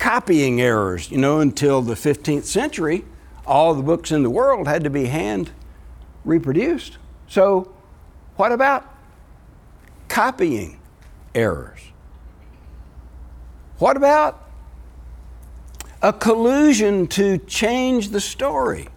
copying 0.00 0.60
errors, 0.60 1.08
you 1.12 1.18
know, 1.18 1.38
until 1.38 1.80
the 1.80 1.94
15th 1.94 2.42
century, 2.42 3.04
all 3.46 3.72
the 3.72 3.84
books 3.84 4.10
in 4.10 4.24
the 4.24 4.30
world 4.30 4.66
had 4.66 4.82
to 4.82 4.90
be 4.90 5.04
hand 5.04 5.52
reproduced. 6.24 6.98
So, 7.28 7.72
what 8.34 8.50
about 8.50 8.84
copying 10.08 10.80
errors? 11.36 11.92
What 13.78 13.96
about 13.96 14.42
a 16.02 16.12
collusion 16.12 17.06
to 17.08 17.38
change 17.38 18.08
the 18.08 18.20
story? 18.20 18.88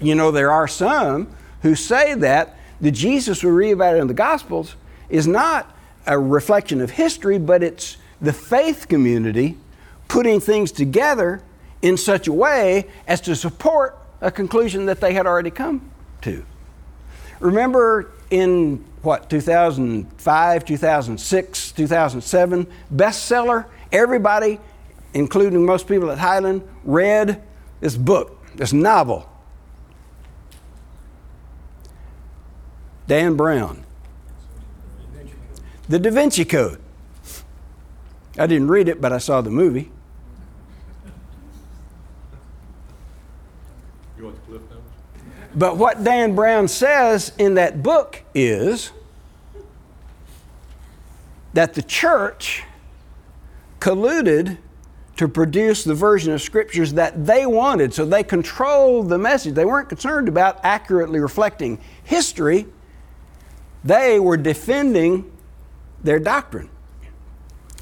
You 0.00 0.14
know, 0.14 0.30
there 0.30 0.50
are 0.50 0.66
some 0.66 1.28
who 1.62 1.74
say 1.74 2.14
that 2.14 2.56
the 2.80 2.90
Jesus 2.90 3.42
we 3.42 3.50
read 3.50 3.72
about 3.72 3.96
in 3.96 4.06
the 4.06 4.14
Gospels 4.14 4.76
is 5.08 5.26
not 5.26 5.74
a 6.06 6.18
reflection 6.18 6.80
of 6.80 6.90
history, 6.90 7.38
but 7.38 7.62
it's 7.62 7.96
the 8.20 8.32
faith 8.32 8.88
community 8.88 9.56
putting 10.08 10.40
things 10.40 10.72
together 10.72 11.42
in 11.82 11.96
such 11.96 12.28
a 12.28 12.32
way 12.32 12.86
as 13.06 13.20
to 13.22 13.36
support 13.36 13.98
a 14.20 14.30
conclusion 14.30 14.86
that 14.86 15.00
they 15.00 15.12
had 15.12 15.26
already 15.26 15.50
come 15.50 15.90
to. 16.22 16.44
Remember 17.40 18.10
in 18.30 18.84
what, 19.02 19.28
2005, 19.28 20.64
2006, 20.64 21.72
2007, 21.72 22.66
bestseller 22.94 23.66
Everybody, 23.92 24.60
including 25.12 25.64
most 25.64 25.86
people 25.86 26.10
at 26.10 26.18
Highland, 26.18 26.66
read 26.84 27.42
this 27.80 27.96
book, 27.96 28.44
this 28.56 28.72
novel. 28.72 29.28
Dan 33.06 33.36
Brown. 33.36 33.84
The 35.88 35.98
Da 35.98 36.10
Vinci 36.10 36.44
Code. 36.44 36.80
I 38.38 38.46
didn't 38.46 38.68
read 38.68 38.88
it, 38.88 39.00
but 39.00 39.12
I 39.12 39.18
saw 39.18 39.40
the 39.40 39.50
movie. 39.50 39.92
You 44.16 44.24
want 44.24 44.36
the 44.36 44.42
cliff 44.42 44.62
notes? 44.70 44.82
But 45.54 45.76
what 45.76 46.02
Dan 46.02 46.34
Brown 46.34 46.66
says 46.68 47.32
in 47.38 47.54
that 47.54 47.82
book 47.82 48.22
is 48.34 48.90
that 51.52 51.74
the 51.74 51.82
church 51.82 52.64
colluded 53.84 54.56
to 55.14 55.28
produce 55.28 55.84
the 55.84 55.94
version 55.94 56.32
of 56.32 56.40
scriptures 56.40 56.94
that 56.94 57.26
they 57.26 57.44
wanted. 57.44 57.92
So 57.92 58.06
they 58.06 58.24
controlled 58.24 59.10
the 59.10 59.18
message. 59.18 59.52
They 59.52 59.66
weren't 59.66 59.90
concerned 59.90 60.26
about 60.26 60.58
accurately 60.64 61.20
reflecting 61.20 61.78
history, 62.02 62.66
they 63.84 64.18
were 64.18 64.38
defending 64.38 65.30
their 66.02 66.18
doctrine. 66.18 66.70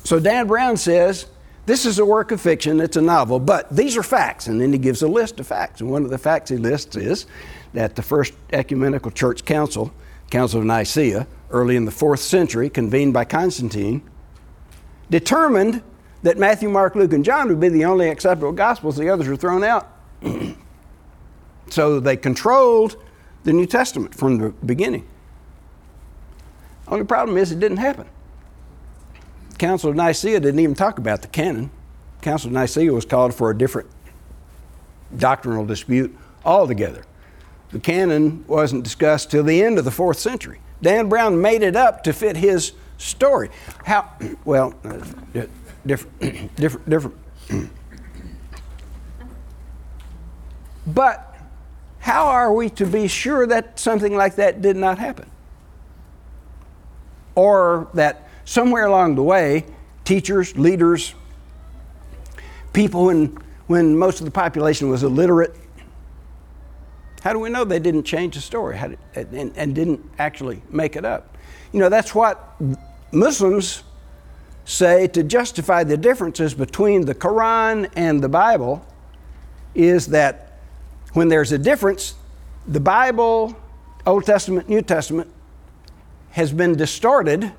So 0.02 0.18
Dan 0.18 0.48
Brown 0.48 0.76
says, 0.76 1.26
this 1.66 1.86
is 1.86 2.00
a 2.00 2.04
work 2.04 2.32
of 2.32 2.40
fiction, 2.40 2.80
it's 2.80 2.96
a 2.96 3.00
novel, 3.00 3.38
but 3.38 3.70
these 3.74 3.96
are 3.96 4.02
facts. 4.02 4.48
And 4.48 4.60
then 4.60 4.72
he 4.72 4.78
gives 4.80 5.02
a 5.02 5.08
list 5.08 5.38
of 5.38 5.46
facts. 5.46 5.80
And 5.80 5.88
one 5.88 6.02
of 6.02 6.10
the 6.10 6.18
facts 6.18 6.50
he 6.50 6.56
lists 6.56 6.96
is 6.96 7.26
that 7.74 7.94
the 7.94 8.02
first 8.02 8.34
ecumenical 8.52 9.12
church 9.12 9.44
council, 9.44 9.92
Council 10.30 10.58
of 10.58 10.66
Nicaea, 10.66 11.28
early 11.50 11.76
in 11.76 11.84
the 11.84 11.92
fourth 11.92 12.20
century, 12.20 12.68
convened 12.68 13.12
by 13.12 13.24
Constantine, 13.24 14.02
determined 15.08 15.80
that 16.22 16.38
Matthew, 16.38 16.68
Mark, 16.68 16.94
Luke, 16.94 17.12
and 17.12 17.24
John 17.24 17.48
would 17.48 17.61
be 17.61 17.68
the 17.68 17.85
only 17.85 18.08
acceptable 18.08 18.52
gospels, 18.52 18.96
the 18.96 19.08
others 19.08 19.28
were 19.28 19.37
thrown 19.37 19.64
out. 19.64 19.90
so 21.68 22.00
they 22.00 22.16
controlled 22.16 22.96
the 23.44 23.52
New 23.52 23.66
Testament 23.66 24.14
from 24.14 24.38
the 24.38 24.50
beginning. 24.50 25.06
Only 26.87 27.04
problem 27.04 27.37
is 27.37 27.52
it 27.52 27.61
didn't 27.61 27.78
happen. 27.78 28.06
Council 29.58 29.90
of 29.90 29.96
Nicaea 29.96 30.40
didn't 30.40 30.61
even 30.61 30.74
talk 30.74 30.98
about 30.98 31.22
the 31.22 31.28
canon. 31.28 31.70
Council 32.20 32.48
of 32.48 32.54
Nicaea 32.54 32.92
was 32.92 33.04
called 33.04 33.35
for 33.35 33.50
a 33.50 33.56
different 33.56 33.88
doctrinal 35.16 35.64
dispute 35.64 36.16
altogether. 36.44 37.04
The 37.70 37.80
canon 37.80 38.44
wasn't 38.46 38.85
discussed 38.85 39.30
till 39.30 39.44
the 39.44 39.62
end 39.62 39.78
of 39.78 39.85
the 39.85 39.90
fourth 39.90 40.18
century. 40.18 40.61
Dan 40.82 41.08
Brown 41.08 41.40
made 41.40 41.62
it 41.62 41.76
up 41.76 42.04
to 42.04 42.12
fit 42.12 42.37
his 42.37 42.72
story. 42.98 43.50
How? 43.85 44.11
Well, 44.44 44.74
uh, 44.85 45.46
different, 45.86 46.20
different, 46.56 46.88
different. 46.88 47.16
but 50.86 51.36
how 52.00 52.26
are 52.26 52.52
we 52.52 52.68
to 52.70 52.86
be 52.86 53.06
sure 53.06 53.46
that 53.46 53.78
something 53.78 54.16
like 54.16 54.36
that 54.36 54.60
did 54.60 54.76
not 54.76 54.98
happen? 54.98 55.30
Or 57.34 57.88
that 57.94 58.28
somewhere 58.44 58.86
along 58.86 59.14
the 59.14 59.22
way, 59.22 59.64
teachers, 60.04 60.56
leaders, 60.58 61.14
people 62.72 63.06
when, 63.06 63.38
when 63.66 63.96
most 63.96 64.20
of 64.20 64.24
the 64.24 64.30
population 64.30 64.90
was 64.90 65.02
illiterate, 65.02 65.54
how 67.22 67.32
do 67.32 67.38
we 67.38 67.50
know 67.50 67.64
they 67.64 67.78
didn't 67.78 68.02
change 68.02 68.34
the 68.34 68.40
story 68.40 68.76
did, 68.76 68.98
and, 69.14 69.52
and 69.56 69.74
didn't 69.74 70.04
actually 70.18 70.60
make 70.70 70.96
it 70.96 71.04
up? 71.04 71.36
You 71.72 71.78
know, 71.78 71.88
that's 71.88 72.14
what 72.14 72.60
Muslims 73.12 73.84
say 74.64 75.07
to 75.09 75.22
justify 75.22 75.85
the 75.85 75.96
differences 75.96 76.55
between 76.55 77.05
the 77.05 77.14
Quran 77.14 77.90
and 77.96 78.22
the 78.22 78.29
Bible 78.29 78.85
is 79.75 80.09
that 80.09 80.61
when 81.12 81.29
there's 81.29 81.53
a 81.53 81.59
difference, 81.59 82.14
the 82.66 82.81
Bible, 82.81 83.57
Old 84.07 84.25
Testament, 84.25 84.68
New 84.68 84.83
Testament, 84.83 85.31
has 86.31 86.53
been 86.53 86.77
distorted 86.77 87.53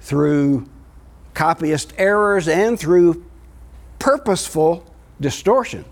through 0.00 0.68
copyist 1.34 1.92
errors 1.98 2.48
and 2.48 2.78
through 2.78 3.24
purposeful 3.98 4.84
distortion. 5.20 5.84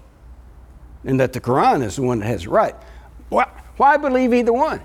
And 1.05 1.19
that 1.21 1.33
the 1.33 1.41
Quran 1.41 1.83
is 1.83 1.97
the 1.97 2.03
one 2.03 2.21
that 2.21 2.27
has 2.27 2.45
it 2.45 2.51
right. 2.51 2.75
Why, 3.29 3.49
why 3.77 3.97
believe 3.97 4.35
either 4.35 4.53
one? 4.53 4.81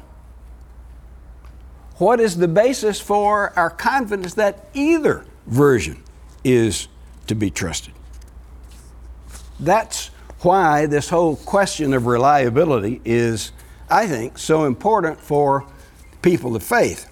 What 1.97 2.19
is 2.19 2.37
the 2.37 2.47
basis 2.47 2.99
for 2.99 3.57
our 3.57 3.69
confidence 3.69 4.33
that 4.35 4.69
either 4.73 5.25
version 5.47 6.01
is 6.43 6.87
to 7.27 7.35
be 7.35 7.49
trusted? 7.49 7.93
That's 9.59 10.07
why 10.41 10.85
this 10.85 11.09
whole 11.09 11.35
question 11.37 11.93
of 11.93 12.05
reliability 12.05 13.01
is, 13.05 13.51
I 13.89 14.07
think, 14.07 14.37
so 14.37 14.65
important 14.65 15.19
for 15.19 15.65
people 16.21 16.55
of 16.55 16.63
faith. 16.63 17.11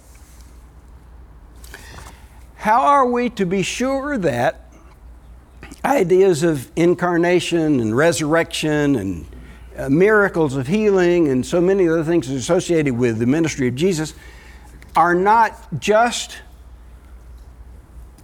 How 2.55 2.81
are 2.81 3.05
we 3.05 3.29
to 3.31 3.45
be 3.45 3.63
sure 3.63 4.17
that 4.19 4.71
ideas 5.83 6.43
of 6.43 6.71
incarnation 6.75 7.79
and 7.79 7.95
resurrection 7.95 8.95
and 8.95 9.25
uh, 9.77 9.89
miracles 9.89 10.55
of 10.55 10.67
healing 10.67 11.27
and 11.27 11.45
so 11.45 11.59
many 11.59 11.89
other 11.89 12.03
things 12.03 12.29
associated 12.29 12.95
with 12.97 13.17
the 13.17 13.25
ministry 13.25 13.67
of 13.67 13.75
Jesus 13.75 14.13
are 14.95 15.15
not 15.15 15.79
just 15.79 16.37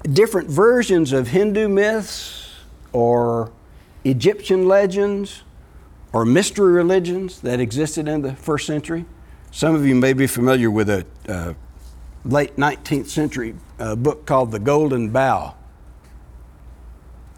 different 0.03 0.49
versions 0.49 1.11
of 1.11 1.27
Hindu 1.27 1.67
myths 1.67 2.51
or 2.91 3.51
Egyptian 4.03 4.67
legends 4.67 5.43
or 6.13 6.25
mystery 6.25 6.73
religions 6.73 7.41
that 7.41 7.59
existed 7.59 8.07
in 8.07 8.21
the 8.21 8.35
first 8.35 8.65
century. 8.65 9.05
Some 9.51 9.75
of 9.75 9.85
you 9.85 9.95
may 9.95 10.13
be 10.13 10.27
familiar 10.27 10.71
with 10.71 10.89
a 10.89 11.05
uh, 11.27 11.53
late 12.25 12.55
19th 12.55 13.07
century 13.07 13.55
uh, 13.79 13.95
book 13.95 14.25
called 14.25 14.51
The 14.51 14.59
Golden 14.59 15.09
Bough. 15.09 15.55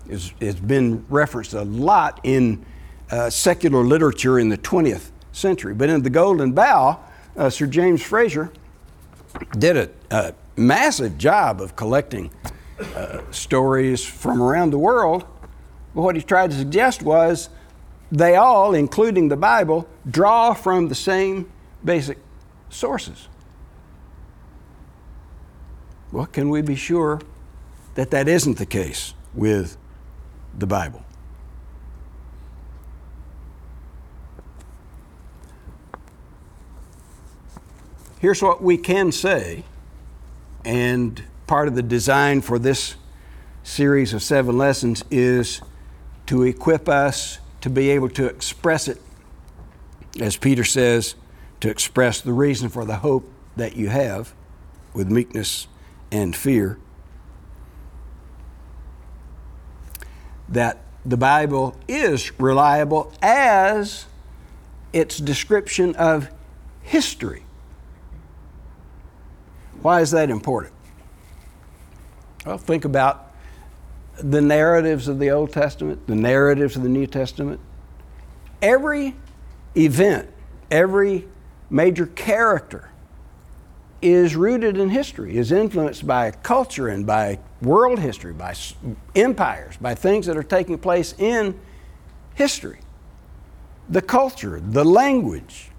It's, 0.10 0.34
it's 0.40 0.60
been 0.60 1.06
referenced 1.10 1.54
a 1.54 1.64
lot 1.64 2.20
in 2.24 2.66
uh, 3.10 3.30
secular 3.30 3.84
literature 3.84 4.40
in 4.40 4.50
the 4.50 4.58
20th 4.58 5.12
century. 5.32 5.74
But 5.74 5.90
in 5.90 6.02
The 6.04 6.10
Golden 6.10 6.54
Bough, 6.54 7.00
uh, 7.36 7.50
Sir 7.50 7.66
James 7.66 8.02
Frazer 8.02 8.52
did 9.58 9.78
a 10.12 10.34
massive 10.56 11.18
job 11.18 11.62
of 11.62 11.76
collecting 11.76 12.32
uh, 12.96 13.22
stories 13.32 14.04
from 14.04 14.42
around 14.42 14.72
the 14.72 14.78
world 14.78 15.26
but 15.94 16.02
what 16.02 16.16
he 16.16 16.22
tried 16.22 16.52
to 16.52 16.58
suggest 16.58 17.04
was 17.04 17.50
they 18.12 18.36
all, 18.36 18.74
including 18.74 19.28
the 19.28 19.38
Bible, 19.38 19.88
draw 20.10 20.54
from 20.54 20.88
the 20.88 20.96
same 20.96 21.52
basic 21.84 22.18
sources. 22.70 23.28
Well, 26.12 26.26
can 26.26 26.50
we 26.50 26.62
be 26.62 26.76
sure 26.76 27.22
that 27.96 28.12
that 28.12 28.28
isn't 28.28 28.58
the 28.58 28.66
case 28.66 29.14
with 29.34 29.78
the 30.58 30.68
Bible? 30.68 31.04
Here's 38.20 38.42
what 38.42 38.62
we 38.62 38.78
can 38.78 39.12
say, 39.12 39.64
and 40.66 41.24
part 41.48 41.68
of 41.68 41.76
the 41.76 41.84
design 41.84 42.42
for 42.42 42.60
this 42.60 42.96
series 43.64 44.14
of 44.14 44.24
seven 44.24 44.58
lessons 44.58 45.04
is 45.12 45.62
to 46.28 46.44
equip 46.44 46.88
us 46.88 47.40
to 47.62 47.70
be 47.70 47.90
able 47.90 48.10
to 48.10 48.26
express 48.26 48.88
it, 48.88 49.02
as 50.20 50.36
Peter 50.36 50.64
says, 50.64 51.16
to 51.60 51.70
express 51.70 52.22
the 52.22 52.34
reason 52.34 52.70
for 52.70 52.86
the 52.86 52.98
hope 52.98 53.30
that 53.56 53.76
you 53.76 53.90
have 53.90 54.34
with 54.94 55.10
meekness 55.10 55.68
and 56.12 56.36
fear. 56.36 56.78
That 60.50 60.80
the 61.06 61.18
Bible 61.18 61.76
is 61.88 62.40
reliable 62.40 63.14
as 63.22 64.06
its 64.94 65.18
description 65.18 65.96
of 65.96 66.30
history. 66.82 67.44
Why 69.82 70.02
is 70.02 70.12
that 70.12 70.30
important? 70.30 70.74
Well, 72.46 72.58
think 72.58 72.86
about 72.86 73.32
the 74.18 74.42
narratives 74.42 75.08
of 75.08 75.20
the 75.20 75.32
Old 75.32 75.52
Testament, 75.52 76.06
the 76.08 76.16
narratives 76.16 76.76
of 76.76 76.84
the 76.84 76.90
New 76.90 77.08
Testament, 77.08 77.60
every 78.62 79.16
event, 79.76 80.30
every 80.70 81.28
major 81.70 82.06
character 82.06 82.90
is 84.02 84.36
rooted 84.36 84.78
in 84.78 84.90
history, 84.90 85.38
is 85.38 85.52
influenced 85.52 86.06
by 86.06 86.32
culture 86.32 86.88
and 86.88 87.06
by 87.06 87.40
world 87.62 88.00
history, 88.00 88.34
by 88.34 88.56
empires, 89.16 89.78
by 89.78 89.94
things 89.94 90.26
that 90.26 90.36
are 90.36 90.44
taking 90.44 90.78
place 90.78 91.14
in 91.18 91.60
history. 92.34 92.80
The 93.90 94.02
culture, 94.02 94.60
the 94.60 94.84
language 94.84 95.70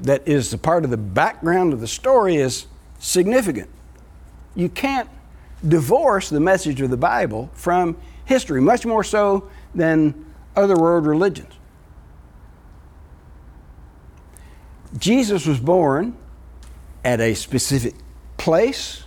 that 0.00 0.26
is 0.26 0.52
a 0.52 0.58
part 0.58 0.84
of 0.84 0.90
the 0.90 0.96
background 0.96 1.72
of 1.72 1.80
the 1.80 1.86
story 1.86 2.36
is 2.36 2.66
significant. 3.00 3.68
You 4.54 4.68
can't 4.68 5.08
divorce 5.66 6.28
the 6.28 6.38
message 6.38 6.80
of 6.80 6.90
the 6.90 6.96
Bible 6.96 7.50
from 7.54 7.96
history, 8.24 8.60
much 8.60 8.86
more 8.86 9.02
so 9.02 9.50
than 9.74 10.26
other 10.54 10.76
world 10.76 11.06
religions. 11.06 11.52
Jesus 14.96 15.46
was 15.46 15.58
born 15.58 16.16
at 17.04 17.20
a 17.20 17.34
specific 17.34 17.94
place 18.36 19.04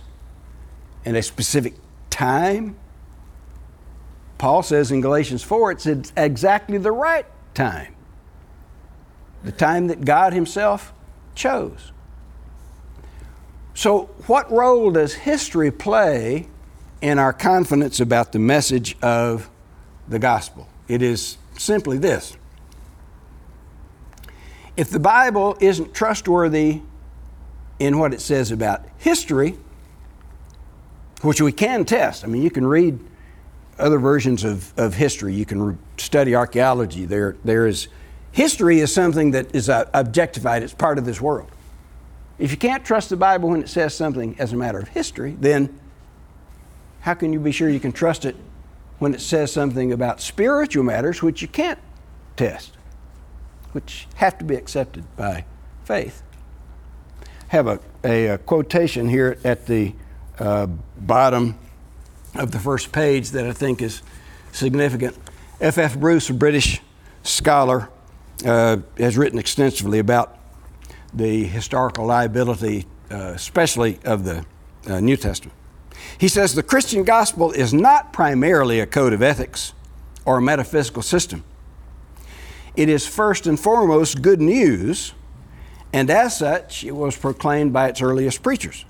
and 1.04 1.16
a 1.16 1.22
specific 1.22 1.74
time. 2.10 2.76
Paul 4.38 4.62
says 4.62 4.90
in 4.90 5.00
Galatians 5.00 5.42
4 5.42 5.72
it's 5.72 6.12
exactly 6.16 6.78
the 6.78 6.92
right 6.92 7.26
time, 7.52 7.94
the 9.42 9.52
time 9.52 9.86
that 9.88 10.04
God 10.04 10.32
Himself 10.32 10.92
chose. 11.34 11.92
So, 13.74 14.04
what 14.26 14.50
role 14.52 14.92
does 14.92 15.14
history 15.14 15.72
play 15.72 16.46
in 17.02 17.18
our 17.18 17.32
confidence 17.32 17.98
about 17.98 18.32
the 18.32 18.38
message 18.38 18.96
of 19.02 19.50
the 20.08 20.20
gospel? 20.20 20.68
It 20.86 21.02
is 21.02 21.36
simply 21.58 21.98
this 21.98 22.36
if 24.76 24.90
the 24.90 25.00
Bible 25.00 25.56
isn't 25.60 25.94
trustworthy 25.94 26.80
in 27.78 27.98
what 27.98 28.12
it 28.12 28.20
says 28.20 28.50
about 28.50 28.84
history, 28.98 29.56
which 31.22 31.40
we 31.40 31.52
can 31.52 31.84
test, 31.84 32.24
I 32.24 32.26
mean, 32.26 32.42
you 32.42 32.50
can 32.50 32.66
read 32.66 32.98
other 33.78 33.98
versions 33.98 34.44
of, 34.44 34.76
of 34.78 34.94
history, 34.94 35.34
you 35.34 35.44
can 35.44 35.62
re- 35.62 35.76
study 35.96 36.34
archaeology. 36.34 37.06
There, 37.06 37.36
there 37.44 37.66
is, 37.66 37.88
history 38.30 38.78
is 38.80 38.94
something 38.94 39.32
that 39.32 39.54
is 39.54 39.68
uh, 39.68 39.88
objectified, 39.94 40.62
it's 40.62 40.74
part 40.74 40.98
of 40.98 41.04
this 41.04 41.20
world. 41.20 41.50
If 42.38 42.50
you 42.50 42.56
can't 42.56 42.84
trust 42.84 43.10
the 43.10 43.16
Bible 43.16 43.50
when 43.50 43.62
it 43.62 43.68
says 43.68 43.94
something 43.94 44.36
as 44.38 44.52
a 44.52 44.56
matter 44.56 44.78
of 44.78 44.88
history, 44.88 45.36
then 45.38 45.78
how 47.00 47.14
can 47.14 47.32
you 47.32 47.38
be 47.38 47.52
sure 47.52 47.68
you 47.68 47.80
can 47.80 47.92
trust 47.92 48.24
it 48.24 48.34
when 48.98 49.14
it 49.14 49.20
says 49.20 49.52
something 49.52 49.92
about 49.92 50.20
spiritual 50.20 50.82
matters 50.84 51.22
which 51.22 51.42
you 51.42 51.48
can't 51.48 51.78
test, 52.36 52.76
which 53.72 54.08
have 54.16 54.36
to 54.38 54.44
be 54.44 54.56
accepted 54.56 55.04
by 55.16 55.44
faith? 55.84 56.22
I 57.22 57.26
have 57.56 57.66
a, 57.68 57.80
a, 58.02 58.26
a 58.26 58.38
quotation 58.38 59.08
here 59.08 59.38
at 59.44 59.66
the 59.66 59.94
uh, 60.38 60.66
bottom 60.98 61.56
of 62.34 62.50
the 62.50 62.58
first 62.58 62.90
page 62.90 63.30
that 63.30 63.46
I 63.46 63.52
think 63.52 63.80
is 63.80 64.02
significant. 64.50 65.16
F. 65.60 65.78
F. 65.78 65.96
Bruce, 65.96 66.30
a 66.30 66.34
British 66.34 66.80
scholar, 67.22 67.88
uh, 68.44 68.78
has 68.98 69.16
written 69.16 69.38
extensively 69.38 70.00
about 70.00 70.36
the 71.14 71.44
historical 71.44 72.06
liability 72.06 72.86
uh, 73.10 73.32
especially 73.34 73.98
of 74.04 74.24
the 74.24 74.44
uh, 74.86 75.00
New 75.00 75.16
Testament. 75.16 75.56
He 76.18 76.28
says 76.28 76.54
the 76.54 76.62
Christian 76.62 77.04
gospel 77.04 77.52
is 77.52 77.72
not 77.72 78.12
primarily 78.12 78.80
a 78.80 78.86
code 78.86 79.12
of 79.12 79.22
ethics 79.22 79.72
or 80.24 80.38
a 80.38 80.42
metaphysical 80.42 81.02
system. 81.02 81.44
It 82.76 82.88
is 82.88 83.06
first 83.06 83.46
and 83.46 83.58
foremost 83.58 84.20
good 84.20 84.40
news, 84.40 85.12
and 85.92 86.10
as 86.10 86.38
such, 86.38 86.82
it 86.82 86.92
was 86.92 87.16
proclaimed 87.16 87.72
by 87.72 87.88
its 87.88 88.02
earliest 88.02 88.42
preachers. 88.42 88.84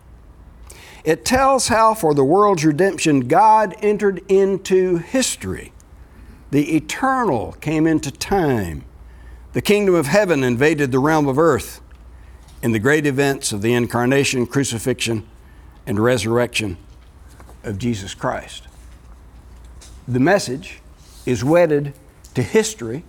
It 1.04 1.24
tells 1.24 1.68
how, 1.68 1.92
for 1.92 2.14
the 2.14 2.24
world's 2.24 2.64
redemption, 2.64 3.28
God 3.28 3.74
entered 3.82 4.22
into 4.30 4.96
history. 4.96 5.72
The 6.50 6.76
eternal 6.76 7.52
came 7.60 7.86
into 7.86 8.10
time. 8.10 8.84
The 9.52 9.60
kingdom 9.60 9.94
of 9.94 10.06
heaven 10.06 10.42
invaded 10.42 10.92
the 10.92 10.98
realm 10.98 11.28
of 11.28 11.38
earth 11.38 11.82
in 12.64 12.72
the 12.72 12.78
great 12.78 13.04
events 13.04 13.52
of 13.52 13.60
the 13.60 13.74
incarnation, 13.74 14.46
crucifixion, 14.46 15.22
and 15.86 16.00
resurrection 16.00 16.78
of 17.62 17.76
Jesus 17.76 18.14
Christ. 18.14 18.62
The 20.08 20.18
message 20.18 20.80
is 21.26 21.44
wedded 21.44 21.92
to 22.32 22.42
history 22.42 23.04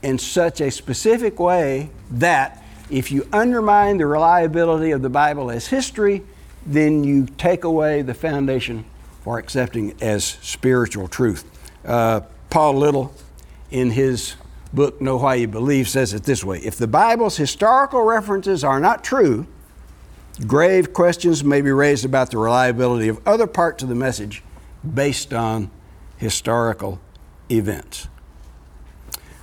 in 0.00 0.16
such 0.16 0.60
a 0.60 0.70
specific 0.70 1.40
way 1.40 1.90
that 2.12 2.62
if 2.88 3.10
you 3.10 3.26
undermine 3.32 3.96
the 3.96 4.06
reliability 4.06 4.92
of 4.92 5.02
the 5.02 5.10
Bible 5.10 5.50
as 5.50 5.66
history, 5.66 6.22
then 6.64 7.02
you 7.02 7.26
take 7.36 7.64
away 7.64 8.02
the 8.02 8.14
foundation 8.14 8.84
for 9.22 9.40
accepting 9.40 9.92
as 10.00 10.24
spiritual 10.24 11.08
truth. 11.08 11.44
Uh, 11.84 12.20
Paul 12.48 12.74
Little, 12.74 13.12
in 13.72 13.90
his 13.90 14.36
book, 14.72 15.00
Know 15.00 15.16
Why 15.16 15.36
You 15.36 15.48
Believe, 15.48 15.88
says 15.88 16.14
it 16.14 16.24
this 16.24 16.44
way 16.44 16.58
If 16.58 16.76
the 16.76 16.86
Bible's 16.86 17.36
historical 17.36 18.02
references 18.02 18.64
are 18.64 18.80
not 18.80 19.04
true, 19.04 19.46
grave 20.46 20.92
questions 20.92 21.44
may 21.44 21.60
be 21.60 21.70
raised 21.70 22.04
about 22.04 22.30
the 22.30 22.38
reliability 22.38 23.08
of 23.08 23.20
other 23.26 23.46
parts 23.46 23.82
of 23.82 23.88
the 23.88 23.94
message 23.94 24.42
based 24.94 25.32
on 25.32 25.70
historical 26.16 27.00
events. 27.50 28.08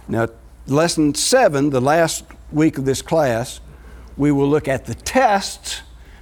Now, 0.07 0.28
lesson 0.67 1.13
seven, 1.15 1.69
the 1.69 1.82
last 1.82 2.23
week 2.51 2.78
of 2.78 2.86
this 2.86 3.01
class, 3.01 3.59
we 4.15 4.32
will 4.32 4.47
look 4.47 4.67
at 4.67 4.86
the 4.86 4.95
tests 4.95 5.82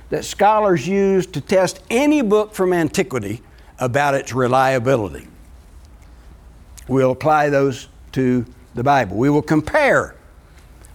that 0.10 0.26
scholars 0.26 0.88
use 0.88 1.26
to 1.28 1.42
test 1.42 1.82
any 1.90 2.22
book 2.22 2.54
from 2.54 2.74
antiquity 2.74 3.42
about 3.80 4.16
its 4.16 4.34
reliability. 4.34 5.28
We'll 6.88 7.12
apply 7.12 7.50
those 7.50 7.88
to 8.14 8.46
the 8.76 8.84
Bible. 8.84 9.18
We 9.18 9.30
will 9.30 9.42
compare 9.42 10.16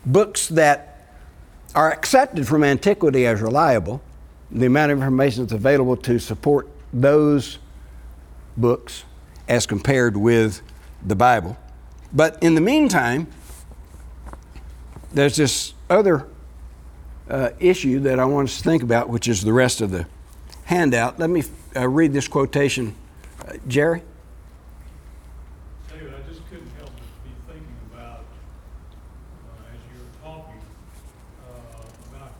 books 0.06 0.46
that 0.48 1.16
are 1.74 1.90
accepted 1.90 2.46
from 2.46 2.62
antiquity 2.62 3.26
as 3.26 3.40
reliable, 3.40 4.00
the 4.50 4.66
amount 4.66 4.92
of 4.92 4.98
information 4.98 5.42
that's 5.42 5.52
available 5.52 5.96
to 5.96 6.18
support 6.18 6.68
those 6.92 7.58
books 8.56 9.04
as 9.48 9.66
compared 9.66 10.16
with 10.16 10.62
the 11.04 11.16
Bible. 11.16 11.56
But 12.12 12.42
in 12.42 12.54
the 12.54 12.60
meantime, 12.60 13.26
there's 15.12 15.36
this 15.36 15.74
other 15.88 16.26
uh, 17.28 17.50
issue 17.58 18.00
that 18.00 18.18
I 18.18 18.24
want 18.24 18.48
us 18.48 18.58
to 18.58 18.64
think 18.64 18.82
about, 18.82 19.08
which 19.08 19.28
is 19.28 19.42
the 19.42 19.52
rest 19.52 19.80
of 19.80 19.90
the 19.90 20.06
handout. 20.64 21.18
Let 21.18 21.30
me 21.30 21.44
uh, 21.76 21.88
read 21.88 22.12
this 22.12 22.28
quotation. 22.28 22.94
Uh, 23.44 23.54
Jerry? 23.66 24.02
David, 25.88 26.14
I 26.14 26.28
just 26.28 26.46
couldn't 26.48 26.70
help 26.78 26.90
but 26.90 27.24
be 27.24 27.30
thinking 27.46 27.76
about, 27.92 28.24
uh, 29.48 29.72
as 29.72 29.80
you 29.90 29.98
were 30.02 30.28
talking, 30.28 30.60
uh, 31.48 31.82
about, 32.10 32.32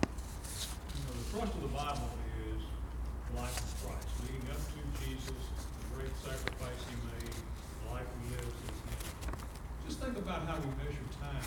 you 0.95 1.03
know, 1.07 1.12
the 1.12 1.24
thrust 1.30 1.55
of 1.55 1.62
the 1.62 1.68
Bible 1.68 2.11
is 2.53 2.62
the 3.30 3.41
life 3.41 3.57
of 3.59 3.86
Christ, 3.86 4.09
leading 4.22 4.39
up 4.51 4.59
to 4.59 4.80
Jesus, 5.05 5.30
the 5.30 5.86
great 5.94 6.14
sacrifice 6.18 6.82
he 6.90 6.96
made, 7.07 7.34
the 7.34 7.94
life 7.94 8.11
he 8.18 8.34
lives 8.34 8.59
in 8.66 8.74
him. 8.74 8.98
Just 9.86 10.01
think 10.01 10.16
about 10.18 10.46
how 10.46 10.57
we 10.59 10.70
measure 10.82 11.07
time 11.22 11.46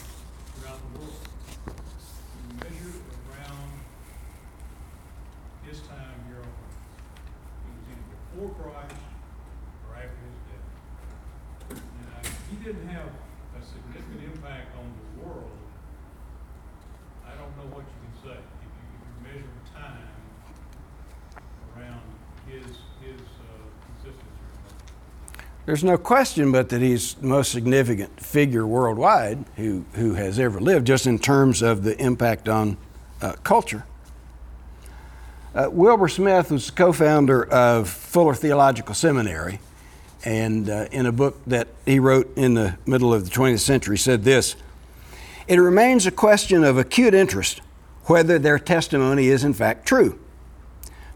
throughout 0.56 0.80
the 0.80 1.00
world. 1.00 1.28
We 1.68 2.64
measure 2.64 2.96
it 2.96 3.04
around 3.28 3.72
his 5.68 5.80
time 5.84 6.16
here 6.32 6.40
on 6.40 6.48
earth. 6.48 6.80
He 7.64 7.70
was 7.76 7.86
either 7.92 8.08
before 8.08 8.50
Christ 8.56 9.04
or 9.90 10.00
after 10.00 10.24
his 10.24 10.40
death. 10.48 11.84
Now, 12.08 12.24
if 12.24 12.40
he 12.52 12.56
didn't 12.64 12.88
have 12.88 13.12
a 13.12 13.62
significant 13.64 14.32
impact 14.32 14.80
on 14.80 14.88
the 14.96 15.28
world, 15.28 15.60
I 17.28 17.36
don't 17.36 17.52
know 17.60 17.68
what 17.76 17.84
you 17.84 17.98
can 18.00 18.16
say. 18.24 18.40
If 18.40 18.72
you, 18.72 18.86
if 18.96 19.02
you 19.04 19.16
measure 19.28 19.60
time 19.76 20.08
around 21.76 22.04
his, 22.46 22.78
his, 23.02 23.22
uh, 23.22 23.54
existence 23.96 24.36
here. 24.38 25.53
There's 25.66 25.84
no 25.84 25.98
question 25.98 26.52
but 26.52 26.70
that 26.70 26.82
he's 26.82 27.14
the 27.14 27.28
most 27.28 27.52
significant 27.52 28.20
figure 28.20 28.68
worldwide 28.68 29.46
who, 29.56 29.86
who 29.94 30.14
has 30.16 30.38
ever 30.38 30.60
lived, 30.60 30.86
just 30.86 31.08
in 31.08 31.20
terms 31.20 31.62
of 31.62 31.84
the 31.84 31.98
impact 32.02 32.50
on 32.50 32.76
uh, 33.22 33.34
culture. 33.44 33.86
Uh, 35.56 35.70
Wilbur 35.72 36.10
Smith 36.10 36.52
was 36.52 36.66
the 36.66 36.74
co 36.74 36.92
founder 36.92 37.46
of 37.46 37.88
Fuller 37.88 38.34
Theological 38.34 38.94
Seminary, 38.94 39.62
and 40.26 40.70
uh, 40.70 40.88
in 40.92 41.06
a 41.06 41.14
book 41.14 41.40
that 41.48 41.70
he 41.86 41.98
wrote 41.98 42.36
in 42.36 42.56
the 42.56 42.78
middle 42.86 43.14
of 43.14 43.24
the 43.24 43.32
20th 43.32 43.60
century, 43.60 43.98
said 43.98 44.24
this 44.24 44.58
It 45.48 45.60
remains 45.60 46.06
a 46.06 46.12
question 46.12 46.66
of 46.66 46.78
acute 46.78 47.14
interest 47.14 47.62
whether 48.06 48.38
their 48.38 48.60
testimony 48.60 49.28
is 49.28 49.46
in 49.46 49.54
fact 49.54 49.86
true. 49.86 50.20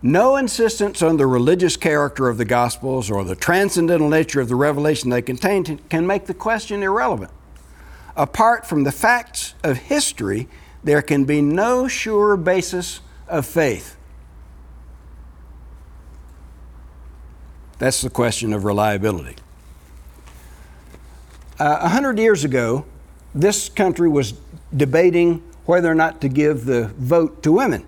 No 0.02 0.36
insistence 0.36 1.02
on 1.02 1.18
the 1.18 1.26
religious 1.26 1.76
character 1.76 2.30
of 2.30 2.38
the 2.38 2.46
Gospels 2.46 3.10
or 3.10 3.24
the 3.24 3.36
transcendental 3.36 4.10
nature 4.10 4.40
of 4.40 4.48
the 4.48 4.56
revelation 4.56 5.10
they 5.10 5.22
contain 5.22 5.80
can 5.90 6.06
make 6.06 6.28
the 6.28 6.34
question 6.34 6.84
irrelevant. 6.84 7.32
Apart 8.16 8.68
from 8.68 8.84
the 8.84 8.92
facts 8.92 9.56
of 9.64 9.78
history, 9.78 10.48
there 10.84 11.02
can 11.02 11.26
be 11.26 11.42
no 11.42 11.88
sure 11.88 12.38
basis 12.38 13.02
of 13.28 13.46
faith. 13.46 13.98
That's 17.80 18.02
the 18.02 18.10
question 18.10 18.54
of 18.54 18.66
reliability. 18.66 19.36
Uh, 21.60 21.80
a 21.82 21.90
hundred 21.90 22.20
years 22.20 22.44
ago, 22.44 22.86
this 23.34 23.70
country 23.70 24.10
was 24.10 24.34
debating 24.76 25.44
whether 25.66 25.92
or 25.92 25.96
not 25.96 26.22
to 26.22 26.30
give 26.30 26.66
the 26.66 26.88
vote 26.98 27.44
to 27.44 27.52
women. 27.52 27.86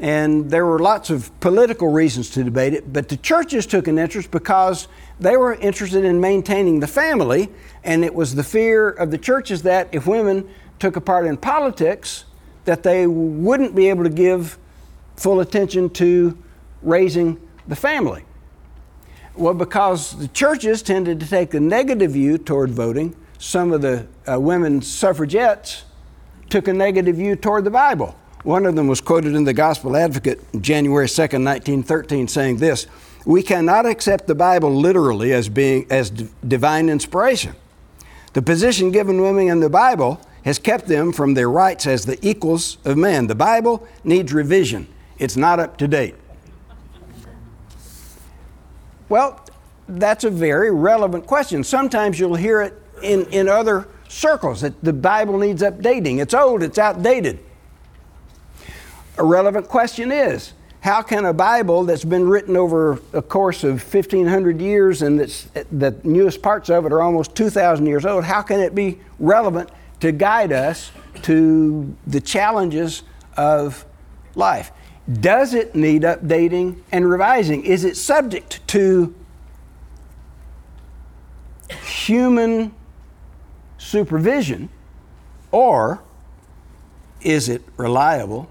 And 0.00 0.50
there 0.50 0.66
were 0.66 0.80
lots 0.80 1.10
of 1.10 1.30
political 1.40 1.88
reasons 1.88 2.30
to 2.30 2.42
debate 2.42 2.74
it, 2.74 2.92
but 2.92 3.08
the 3.08 3.16
churches 3.16 3.64
took 3.64 3.86
an 3.86 3.98
interest 3.98 4.30
because 4.30 4.88
they 5.20 5.36
were 5.36 5.54
interested 5.54 6.04
in 6.04 6.20
maintaining 6.20 6.80
the 6.80 6.88
family, 6.88 7.48
and 7.84 8.04
it 8.04 8.12
was 8.12 8.34
the 8.34 8.42
fear 8.42 8.90
of 8.90 9.12
the 9.12 9.18
churches 9.18 9.62
that 9.62 9.88
if 9.92 10.06
women 10.06 10.48
took 10.80 10.96
a 10.96 11.00
part 11.00 11.26
in 11.26 11.36
politics, 11.36 12.24
that 12.64 12.82
they 12.82 13.06
wouldn't 13.06 13.76
be 13.76 13.88
able 13.88 14.02
to 14.02 14.10
give 14.10 14.58
full 15.16 15.40
attention 15.40 15.88
to 15.90 16.36
raising 16.82 17.40
the 17.68 17.76
family. 17.76 18.24
Well, 19.36 19.54
because 19.54 20.18
the 20.18 20.28
churches 20.28 20.82
tended 20.82 21.20
to 21.20 21.28
take 21.28 21.54
a 21.54 21.60
negative 21.60 22.12
view 22.12 22.38
toward 22.38 22.70
voting, 22.70 23.14
some 23.38 23.72
of 23.72 23.82
the 23.82 24.06
uh, 24.30 24.40
women 24.40 24.82
suffragettes 24.82 25.84
took 26.50 26.68
a 26.68 26.72
negative 26.72 27.16
view 27.16 27.36
toward 27.36 27.64
the 27.64 27.70
Bible. 27.70 28.16
One 28.44 28.66
of 28.66 28.76
them 28.76 28.88
was 28.88 29.00
quoted 29.00 29.34
in 29.34 29.44
the 29.44 29.54
Gospel 29.54 29.96
Advocate 29.96 30.38
January 30.60 31.06
2nd, 31.06 31.44
1913, 31.44 32.28
saying 32.28 32.58
this 32.58 32.86
We 33.24 33.42
cannot 33.42 33.86
accept 33.86 34.26
the 34.26 34.34
Bible 34.34 34.70
literally 34.70 35.32
as 35.32 35.48
being 35.48 35.86
as 35.88 36.10
d- 36.10 36.28
divine 36.46 36.90
inspiration. 36.90 37.56
The 38.34 38.42
position 38.42 38.90
given 38.90 39.22
women 39.22 39.48
in 39.48 39.60
the 39.60 39.70
Bible 39.70 40.20
has 40.44 40.58
kept 40.58 40.88
them 40.88 41.10
from 41.10 41.32
their 41.32 41.48
rights 41.48 41.86
as 41.86 42.04
the 42.04 42.18
equals 42.26 42.76
of 42.84 42.98
men. 42.98 43.28
The 43.28 43.34
Bible 43.34 43.88
needs 44.04 44.30
revision, 44.32 44.88
it's 45.18 45.36
not 45.36 45.58
up 45.58 45.78
to 45.78 45.88
date. 45.88 46.14
Well, 49.08 49.40
that's 49.88 50.24
a 50.24 50.30
very 50.30 50.70
relevant 50.70 51.26
question. 51.26 51.64
Sometimes 51.64 52.20
you'll 52.20 52.34
hear 52.34 52.60
it 52.60 52.74
in, 53.02 53.24
in 53.26 53.48
other 53.48 53.88
circles 54.08 54.60
that 54.60 54.82
the 54.82 54.92
Bible 54.92 55.38
needs 55.38 55.62
updating. 55.62 56.20
It's 56.20 56.34
old, 56.34 56.62
it's 56.62 56.78
outdated. 56.78 57.38
A 59.16 59.24
relevant 59.24 59.68
question 59.68 60.10
is 60.10 60.52
how 60.80 61.00
can 61.02 61.24
a 61.24 61.32
Bible 61.32 61.84
that's 61.84 62.04
been 62.04 62.28
written 62.28 62.56
over 62.56 63.00
a 63.12 63.22
course 63.22 63.64
of 63.64 63.82
1,500 63.82 64.60
years 64.60 65.02
and 65.02 65.18
that's, 65.18 65.44
the 65.72 65.96
newest 66.02 66.42
parts 66.42 66.68
of 66.68 66.84
it 66.84 66.92
are 66.92 67.00
almost 67.00 67.34
2,000 67.34 67.86
years 67.86 68.04
old, 68.04 68.24
how 68.24 68.42
can 68.42 68.60
it 68.60 68.74
be 68.74 68.98
relevant 69.18 69.70
to 70.00 70.12
guide 70.12 70.52
us 70.52 70.90
to 71.22 71.96
the 72.06 72.20
challenges 72.20 73.02
of 73.36 73.86
life? 74.34 74.72
Does 75.20 75.54
it 75.54 75.74
need 75.74 76.02
updating 76.02 76.80
and 76.90 77.08
revising? 77.08 77.64
Is 77.64 77.84
it 77.84 77.96
subject 77.96 78.66
to 78.68 79.14
human 81.86 82.74
supervision 83.78 84.68
or 85.50 86.02
is 87.22 87.48
it 87.48 87.62
reliable 87.76 88.50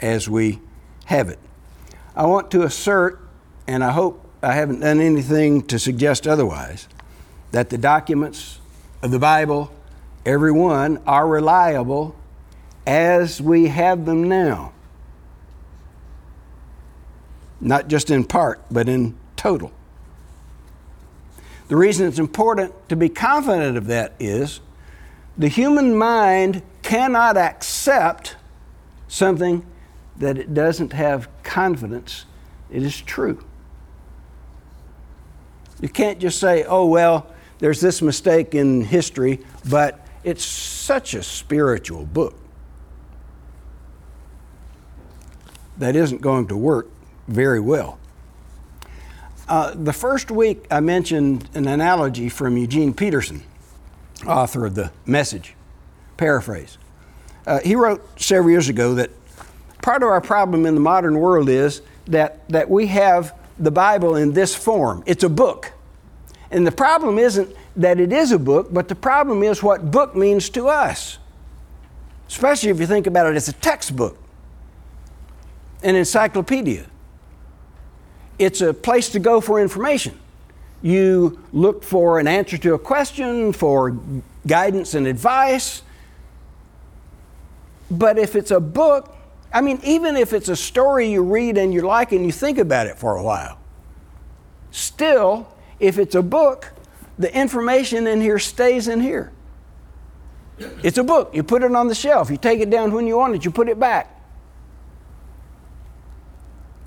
as 0.00 0.28
we 0.28 0.60
have 1.06 1.28
it. 1.28 1.38
I 2.16 2.26
want 2.26 2.50
to 2.52 2.62
assert, 2.62 3.20
and 3.66 3.84
I 3.84 3.92
hope 3.92 4.26
I 4.42 4.54
haven't 4.54 4.80
done 4.80 5.00
anything 5.00 5.62
to 5.66 5.78
suggest 5.78 6.26
otherwise, 6.26 6.88
that 7.52 7.70
the 7.70 7.78
documents 7.78 8.58
of 9.02 9.10
the 9.10 9.18
Bible, 9.18 9.72
every 10.24 10.52
one, 10.52 10.98
are 11.06 11.26
reliable 11.26 12.16
as 12.86 13.40
we 13.40 13.68
have 13.68 14.06
them 14.06 14.28
now. 14.28 14.72
Not 17.60 17.88
just 17.88 18.10
in 18.10 18.24
part, 18.24 18.60
but 18.70 18.88
in 18.88 19.14
total. 19.36 19.72
The 21.68 21.76
reason 21.76 22.08
it's 22.08 22.18
important 22.18 22.72
to 22.88 22.96
be 22.96 23.08
confident 23.08 23.76
of 23.76 23.86
that 23.86 24.14
is 24.18 24.60
the 25.38 25.48
human 25.48 25.96
mind 25.96 26.62
cannot 26.82 27.36
accept 27.36 28.36
something 29.06 29.64
that 30.18 30.38
it 30.38 30.52
doesn't 30.54 30.92
have 30.92 31.28
confidence 31.42 32.26
it 32.70 32.82
is 32.82 33.00
true. 33.00 33.42
You 35.80 35.88
can't 35.88 36.18
just 36.18 36.38
say, 36.38 36.64
oh, 36.64 36.86
well, 36.86 37.26
there's 37.58 37.80
this 37.80 38.00
mistake 38.00 38.54
in 38.54 38.82
history, 38.82 39.40
but 39.68 40.06
it's 40.22 40.44
such 40.44 41.14
a 41.14 41.22
spiritual 41.22 42.06
book. 42.06 42.34
That 45.78 45.96
isn't 45.96 46.20
going 46.20 46.48
to 46.48 46.56
work 46.56 46.88
very 47.26 47.60
well. 47.60 47.98
Uh, 49.48 49.74
the 49.74 49.92
first 49.92 50.30
week, 50.30 50.66
I 50.70 50.80
mentioned 50.80 51.48
an 51.54 51.66
analogy 51.66 52.28
from 52.28 52.56
Eugene 52.56 52.94
Peterson, 52.94 53.42
author 54.26 54.66
of 54.66 54.74
The 54.74 54.92
Message, 55.06 55.54
paraphrase. 56.16 56.78
Uh, 57.46 57.58
he 57.60 57.74
wrote 57.74 58.20
several 58.20 58.50
years 58.50 58.68
ago 58.68 58.94
that 58.94 59.10
part 59.82 60.02
of 60.02 60.08
our 60.08 60.20
problem 60.20 60.66
in 60.66 60.74
the 60.74 60.80
modern 60.80 61.18
world 61.18 61.48
is 61.48 61.82
that, 62.06 62.48
that 62.48 62.68
we 62.70 62.86
have 62.88 63.34
the 63.58 63.70
Bible 63.70 64.16
in 64.16 64.32
this 64.32 64.54
form. 64.54 65.02
It's 65.06 65.24
a 65.24 65.28
book. 65.28 65.72
And 66.50 66.66
the 66.66 66.72
problem 66.72 67.18
isn't 67.18 67.54
that 67.76 68.00
it 68.00 68.12
is 68.12 68.32
a 68.32 68.38
book, 68.38 68.72
but 68.72 68.88
the 68.88 68.94
problem 68.94 69.42
is 69.42 69.62
what 69.62 69.90
book 69.90 70.16
means 70.16 70.48
to 70.50 70.68
us. 70.68 71.18
Especially 72.28 72.70
if 72.70 72.80
you 72.80 72.86
think 72.86 73.06
about 73.06 73.26
it 73.26 73.36
as 73.36 73.48
a 73.48 73.52
textbook, 73.52 74.18
an 75.82 75.94
encyclopedia. 75.94 76.86
It's 78.38 78.60
a 78.60 78.72
place 78.72 79.08
to 79.10 79.18
go 79.18 79.40
for 79.40 79.60
information. 79.60 80.18
You 80.82 81.38
look 81.52 81.84
for 81.84 82.18
an 82.18 82.26
answer 82.26 82.56
to 82.58 82.74
a 82.74 82.78
question, 82.78 83.52
for 83.52 83.96
guidance 84.46 84.94
and 84.94 85.06
advice. 85.06 85.82
But 87.90 88.18
if 88.18 88.34
it's 88.34 88.50
a 88.50 88.60
book, 88.60 89.14
I 89.52 89.60
mean, 89.60 89.80
even 89.82 90.16
if 90.16 90.32
it's 90.32 90.48
a 90.48 90.56
story 90.56 91.10
you 91.10 91.22
read 91.22 91.58
and 91.58 91.74
you 91.74 91.82
like 91.82 92.12
and 92.12 92.24
you 92.24 92.32
think 92.32 92.58
about 92.58 92.86
it 92.86 92.98
for 92.98 93.16
a 93.16 93.22
while, 93.22 93.58
still, 94.70 95.52
if 95.80 95.98
it's 95.98 96.14
a 96.14 96.22
book, 96.22 96.72
the 97.18 97.34
information 97.36 98.06
in 98.06 98.20
here 98.20 98.38
stays 98.38 98.88
in 98.88 99.00
here. 99.00 99.32
It's 100.82 100.98
a 100.98 101.04
book. 101.04 101.34
You 101.34 101.42
put 101.42 101.62
it 101.62 101.74
on 101.74 101.88
the 101.88 101.94
shelf. 101.94 102.30
You 102.30 102.36
take 102.36 102.60
it 102.60 102.70
down 102.70 102.92
when 102.92 103.06
you 103.06 103.16
want 103.16 103.34
it. 103.34 103.44
You 103.44 103.50
put 103.50 103.68
it 103.68 103.80
back. 103.80 104.16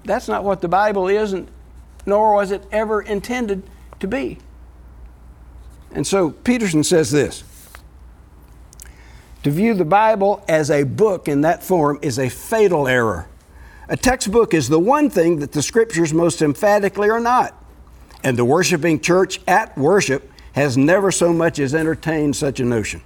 That's 0.05 0.27
not 0.27 0.43
what 0.43 0.61
the 0.61 0.67
Bible 0.67 1.07
is, 1.07 1.33
and 1.33 1.49
nor 2.05 2.35
was 2.35 2.51
it 2.51 2.63
ever 2.71 3.01
intended 3.01 3.63
to 3.99 4.07
be. 4.07 4.37
And 5.91 6.05
so 6.05 6.31
Peterson 6.31 6.83
says 6.83 7.11
this 7.11 7.43
To 9.43 9.51
view 9.51 9.73
the 9.73 9.85
Bible 9.85 10.43
as 10.47 10.71
a 10.71 10.83
book 10.83 11.27
in 11.27 11.41
that 11.41 11.63
form 11.63 11.99
is 12.01 12.17
a 12.17 12.29
fatal 12.29 12.87
error. 12.87 13.27
A 13.89 13.97
textbook 13.97 14.53
is 14.53 14.69
the 14.69 14.79
one 14.79 15.09
thing 15.09 15.39
that 15.39 15.51
the 15.51 15.61
scriptures 15.61 16.13
most 16.13 16.41
emphatically 16.41 17.09
are 17.09 17.19
not. 17.19 17.53
And 18.23 18.37
the 18.37 18.45
worshiping 18.45 19.01
church 19.01 19.41
at 19.45 19.77
worship 19.77 20.31
has 20.53 20.77
never 20.77 21.11
so 21.11 21.33
much 21.33 21.59
as 21.59 21.75
entertained 21.75 22.37
such 22.37 22.61
a 22.61 22.65
notion. 22.65 23.01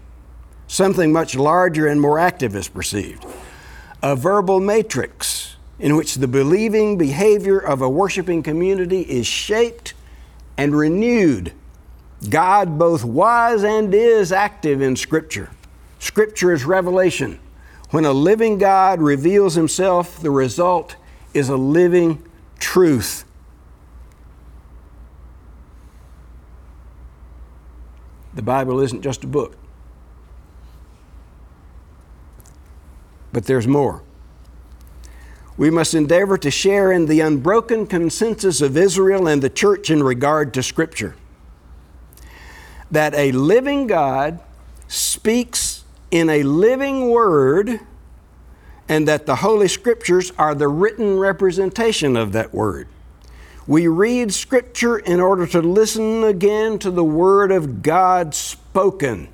Something 0.68 1.12
much 1.12 1.34
larger 1.34 1.88
and 1.88 2.00
more 2.00 2.20
active 2.20 2.56
is 2.56 2.68
perceived. 2.68 3.26
A 4.04 4.16
verbal 4.16 4.60
matrix 4.60 5.56
in 5.80 5.96
which 5.96 6.16
the 6.16 6.28
believing 6.28 7.00
behavior 7.00 7.58
of 7.58 7.82
a 7.82 7.90
worshiping 7.90 8.44
community 8.44 9.02
is 9.02 9.26
shaped 9.26 9.96
and 10.56 10.76
renewed. 10.76 11.54
God 12.30 12.78
both 12.78 13.04
was 13.04 13.64
and 13.64 13.92
is 13.92 14.32
active 14.32 14.82
in 14.82 14.96
Scripture. 14.96 15.50
Scripture 16.08 16.54
is 16.54 16.64
revelation. 16.64 17.38
When 17.90 18.06
a 18.06 18.14
living 18.14 18.58
God 18.58 19.02
reveals 19.02 19.56
himself, 19.56 20.22
the 20.22 20.32
result 20.32 20.96
is 21.34 21.50
a 21.50 21.58
living 21.58 22.26
truth. 22.60 23.26
The 28.34 28.42
Bible 28.42 28.80
isn't 28.80 29.02
just 29.02 29.26
a 29.26 29.28
book, 29.28 29.58
but 33.34 33.44
there's 33.44 33.68
more. 33.68 34.02
We 35.58 35.70
must 35.70 35.94
endeavor 35.94 36.38
to 36.38 36.50
share 36.50 36.90
in 36.90 37.08
the 37.08 37.20
unbroken 37.20 37.86
consensus 37.86 38.62
of 38.62 38.78
Israel 38.78 39.28
and 39.28 39.42
the 39.42 39.50
church 39.50 39.90
in 39.90 40.02
regard 40.02 40.54
to 40.54 40.64
Scripture. 40.64 41.16
That 42.90 43.14
a 43.14 43.34
living 43.34 43.88
God 43.88 44.40
speaks 44.88 45.77
in 46.12 46.30
a 46.30 46.44
living 46.44 47.10
word, 47.10 47.80
and 48.90 49.08
that 49.08 49.26
the 49.26 49.38
Holy 49.38 49.68
Scriptures 49.68 50.32
are 50.38 50.56
the 50.56 50.68
written 50.68 51.18
representation 51.20 52.16
of 52.16 52.32
that 52.32 52.54
word. 52.54 52.88
We 53.68 53.88
read 53.88 54.34
Scripture 54.34 54.98
in 54.98 55.20
order 55.20 55.46
to 55.48 55.62
listen 55.62 56.24
again 56.24 56.80
to 56.80 56.90
the 56.90 57.04
Word 57.04 57.52
of 57.52 57.82
God 57.84 58.34
spoken. 58.34 59.28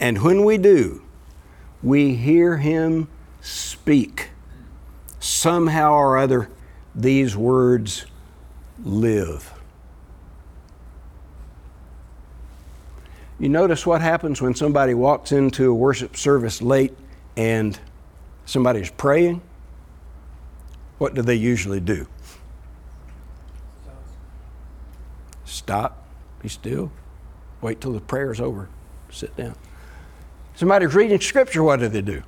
And 0.00 0.22
when 0.22 0.44
we 0.44 0.58
do, 0.58 1.02
we 1.80 2.16
hear 2.16 2.56
Him 2.56 3.06
speak 3.40 4.30
somehow 5.20 5.92
or 5.92 6.18
other, 6.18 6.48
these 6.94 7.36
words 7.36 8.06
live. 8.84 9.55
You 13.38 13.50
notice 13.50 13.84
what 13.84 14.00
happens 14.00 14.40
when 14.40 14.54
somebody 14.54 14.94
walks 14.94 15.32
into 15.32 15.70
a 15.70 15.74
worship 15.74 16.16
service 16.16 16.62
late 16.62 16.96
and 17.36 17.78
somebody's 18.46 18.90
praying? 18.90 19.42
What 20.98 21.14
do 21.14 21.22
they 21.22 21.34
usually 21.34 21.80
do? 21.80 22.06
Stop, 25.44 26.06
be 26.40 26.48
still, 26.48 26.90
wait 27.60 27.80
till 27.80 27.92
the 27.92 28.00
prayer's 28.00 28.40
over, 28.40 28.68
sit 29.10 29.36
down. 29.36 29.54
Somebody's 30.54 30.94
reading 30.94 31.20
scripture, 31.20 31.62
what 31.62 31.80
do 31.80 31.88
they 31.88 32.02
do? 32.02 32.22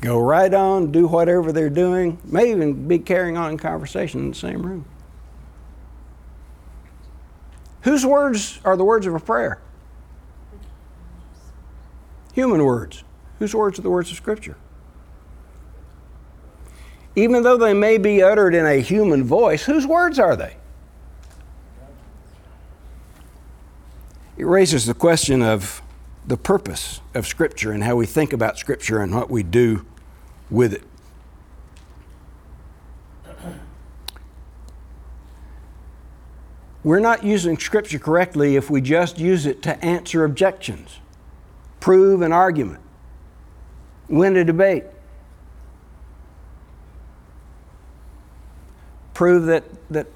go 0.00 0.18
right 0.18 0.52
on, 0.52 0.90
do 0.90 1.06
whatever 1.06 1.52
they're 1.52 1.70
doing, 1.70 2.18
may 2.24 2.50
even 2.50 2.88
be 2.88 2.98
carrying 2.98 3.36
on 3.36 3.58
conversation 3.58 4.20
in 4.20 4.28
the 4.30 4.34
same 4.34 4.64
room. 4.64 4.84
Whose 7.82 8.04
words 8.04 8.60
are 8.64 8.76
the 8.76 8.84
words 8.84 9.06
of 9.06 9.14
a 9.14 9.20
prayer? 9.20 9.60
Human 12.34 12.64
words. 12.64 13.04
Whose 13.38 13.54
words 13.54 13.78
are 13.78 13.82
the 13.82 13.90
words 13.90 14.10
of 14.10 14.16
Scripture? 14.16 14.56
Even 17.16 17.42
though 17.42 17.56
they 17.56 17.74
may 17.74 17.98
be 17.98 18.22
uttered 18.22 18.54
in 18.54 18.66
a 18.66 18.80
human 18.80 19.24
voice, 19.24 19.64
whose 19.64 19.86
words 19.86 20.18
are 20.18 20.36
they? 20.36 20.56
It 24.36 24.44
raises 24.44 24.86
the 24.86 24.94
question 24.94 25.42
of 25.42 25.82
the 26.26 26.36
purpose 26.36 27.00
of 27.14 27.26
Scripture 27.26 27.72
and 27.72 27.82
how 27.82 27.96
we 27.96 28.06
think 28.06 28.32
about 28.32 28.58
Scripture 28.58 29.02
and 29.02 29.14
what 29.14 29.30
we 29.30 29.42
do 29.42 29.84
with 30.50 30.72
it. 30.72 30.82
We're 36.82 37.00
not 37.00 37.24
using 37.24 37.58
Scripture 37.58 37.98
correctly 37.98 38.56
if 38.56 38.70
we 38.70 38.80
just 38.80 39.18
use 39.18 39.44
it 39.44 39.62
to 39.62 39.84
answer 39.84 40.24
objections, 40.24 40.98
prove 41.78 42.22
an 42.22 42.32
argument, 42.32 42.80
win 44.08 44.36
a 44.36 44.44
debate, 44.44 44.84
prove 49.12 49.44
that, 49.46 49.64
that 49.90 50.06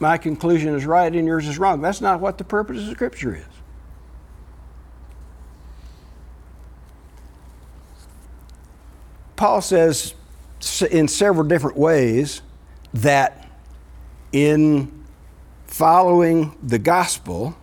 my 0.00 0.18
conclusion 0.18 0.74
is 0.74 0.84
right 0.84 1.14
and 1.14 1.26
yours 1.26 1.46
is 1.46 1.58
wrong. 1.58 1.80
That's 1.80 2.00
not 2.00 2.20
what 2.20 2.38
the 2.38 2.44
purpose 2.44 2.82
of 2.82 2.92
Scripture 2.92 3.36
is. 3.36 3.44
Paul 9.36 9.60
says 9.60 10.14
in 10.90 11.06
several 11.06 11.46
different 11.46 11.76
ways 11.76 12.42
that 12.94 13.46
in 14.32 14.95
following 15.76 16.56
the 16.62 16.78
gospel, 16.78 17.54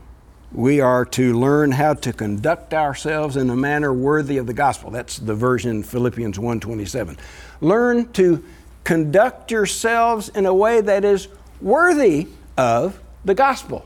we 0.52 0.80
are 0.80 1.04
to 1.04 1.34
learn 1.34 1.72
how 1.72 1.96
to 1.96 2.14
conduct 2.14 2.72
ourselves 2.72 3.36
in 3.36 3.50
a 3.50 3.56
manner 3.56 3.92
worthy 3.92 4.38
of 4.38 4.46
the 4.46 4.54
gospel. 4.54 4.92
That's 4.92 5.18
the 5.18 5.34
version 5.34 5.82
Philippians 5.82 6.38
1:27. 6.38 7.18
Learn 7.60 8.12
to 8.12 8.44
conduct 8.84 9.50
yourselves 9.50 10.30
in 10.30 10.46
a 10.46 10.54
way 10.54 10.80
that 10.80 11.04
is 11.04 11.28
worthy 11.60 12.28
of 12.56 13.00
the 13.26 13.34
gospel. 13.34 13.84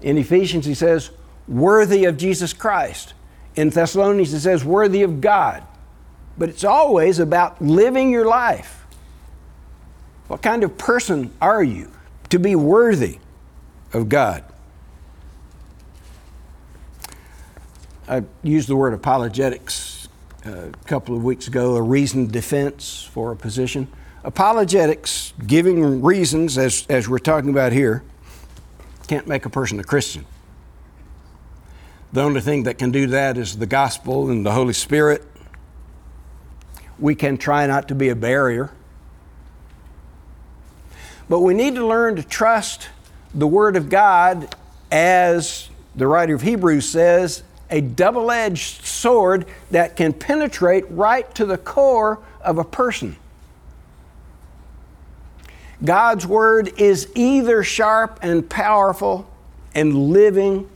In 0.00 0.16
Ephesians 0.16 0.64
he 0.64 0.72
says 0.72 1.10
worthy 1.46 2.06
of 2.06 2.16
Jesus 2.16 2.54
Christ. 2.54 3.12
In 3.54 3.68
Thessalonians 3.68 4.32
it 4.32 4.40
says 4.40 4.64
worthy 4.64 5.02
of 5.02 5.20
God. 5.20 5.62
But 6.38 6.48
it's 6.48 6.64
always 6.64 7.18
about 7.18 7.60
living 7.60 8.10
your 8.10 8.24
life. 8.24 8.86
What 10.26 10.40
kind 10.40 10.64
of 10.64 10.78
person 10.78 11.32
are 11.42 11.62
you 11.62 11.90
to 12.30 12.38
be 12.38 12.56
worthy 12.56 13.18
of 13.92 14.08
God? 14.08 14.44
I 18.08 18.24
used 18.42 18.68
the 18.68 18.74
word 18.74 18.92
apologetics 18.92 20.08
uh, 20.44 20.50
a 20.50 20.86
couple 20.86 21.14
of 21.14 21.22
weeks 21.22 21.46
ago, 21.46 21.76
a 21.76 21.82
reasoned 21.82 22.32
defense 22.32 23.08
for 23.12 23.30
a 23.30 23.36
position. 23.36 23.86
Apologetics, 24.24 25.32
giving 25.46 26.02
reasons, 26.02 26.58
as, 26.58 26.86
as 26.88 27.08
we're 27.08 27.18
talking 27.18 27.50
about 27.50 27.72
here, 27.72 28.02
can't 29.06 29.26
make 29.26 29.46
a 29.46 29.50
person 29.50 29.78
a 29.80 29.84
Christian. 29.84 30.24
The 32.12 32.22
only 32.22 32.40
thing 32.40 32.64
that 32.64 32.78
can 32.78 32.90
do 32.90 33.06
that 33.08 33.36
is 33.36 33.58
the 33.58 33.66
gospel 33.66 34.30
and 34.30 34.44
the 34.44 34.52
Holy 34.52 34.72
Spirit. 34.72 35.24
We 36.98 37.14
can 37.14 37.36
try 37.36 37.66
not 37.66 37.88
to 37.88 37.94
be 37.94 38.08
a 38.08 38.16
barrier. 38.16 38.72
But 41.30 41.40
we 41.40 41.54
need 41.54 41.76
to 41.76 41.86
learn 41.86 42.16
to 42.16 42.24
trust 42.24 42.88
the 43.32 43.46
Word 43.46 43.76
of 43.76 43.88
God 43.88 44.52
as 44.90 45.68
the 45.94 46.08
writer 46.08 46.34
of 46.34 46.42
Hebrews 46.42 46.88
says, 46.88 47.44
a 47.70 47.80
double 47.80 48.32
edged 48.32 48.84
sword 48.84 49.46
that 49.70 49.94
can 49.94 50.12
penetrate 50.12 50.90
right 50.90 51.32
to 51.36 51.46
the 51.46 51.56
core 51.56 52.18
of 52.40 52.58
a 52.58 52.64
person. 52.64 53.14
God's 55.84 56.26
Word 56.26 56.72
is 56.80 57.08
either 57.14 57.62
sharp 57.62 58.18
and 58.22 58.50
powerful 58.50 59.30
and 59.72 60.10
living, 60.10 60.68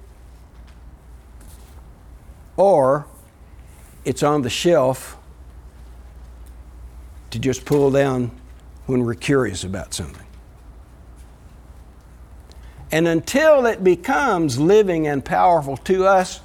or 2.56 3.06
it's 4.04 4.22
on 4.22 4.42
the 4.42 4.50
shelf 4.50 5.16
to 7.32 7.40
just 7.40 7.64
pull 7.64 7.90
down 7.90 8.30
when 8.86 9.04
we're 9.04 9.14
curious 9.14 9.64
about 9.64 9.92
something. 9.92 10.24
And 12.94 13.08
until 13.08 13.66
it 13.66 13.82
becomes 13.82 14.56
living 14.56 15.08
and 15.08 15.24
powerful 15.24 15.76
to 15.78 16.06
us, 16.06 16.40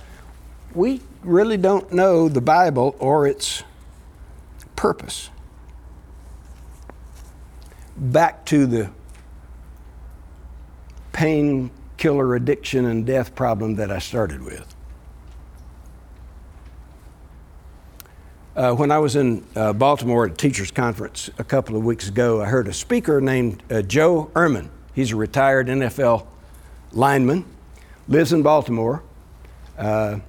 we 0.73 0.99
really 1.21 1.57
don't 1.57 1.93
know 1.93 2.27
the 2.27 2.41
Bible 2.41 2.95
or 2.97 3.27
its 3.27 3.61
purpose. 4.75 5.29
Back 7.95 8.47
to 8.47 8.65
the 8.65 8.89
painkiller 11.11 12.33
addiction 12.33 12.85
and 12.85 13.05
death 13.05 13.35
problem 13.35 13.75
that 13.75 13.91
I 13.91 13.99
started 13.99 14.41
with. 14.41 14.75
Uh, 18.55 18.73
when 18.73 18.89
I 18.89 18.97
was 18.97 19.15
in 19.15 19.45
uh, 19.55 19.73
Baltimore 19.73 20.25
at 20.25 20.31
a 20.31 20.35
teachers' 20.35 20.71
conference 20.71 21.29
a 21.37 21.43
couple 21.43 21.75
of 21.75 21.85
weeks 21.85 22.07
ago, 22.07 22.41
I 22.41 22.45
heard 22.45 22.67
a 22.67 22.73
speaker 22.73 23.21
named 23.21 23.61
uh, 23.69 23.83
Joe 23.83 24.31
Ehrmann. 24.33 24.69
He's 24.95 25.11
a 25.11 25.15
retired 25.15 25.67
NFL 25.67 26.25
lineman, 26.91 27.45
lives 28.07 28.33
in 28.33 28.41
Baltimore. 28.41 29.03
Uh, 29.77 30.19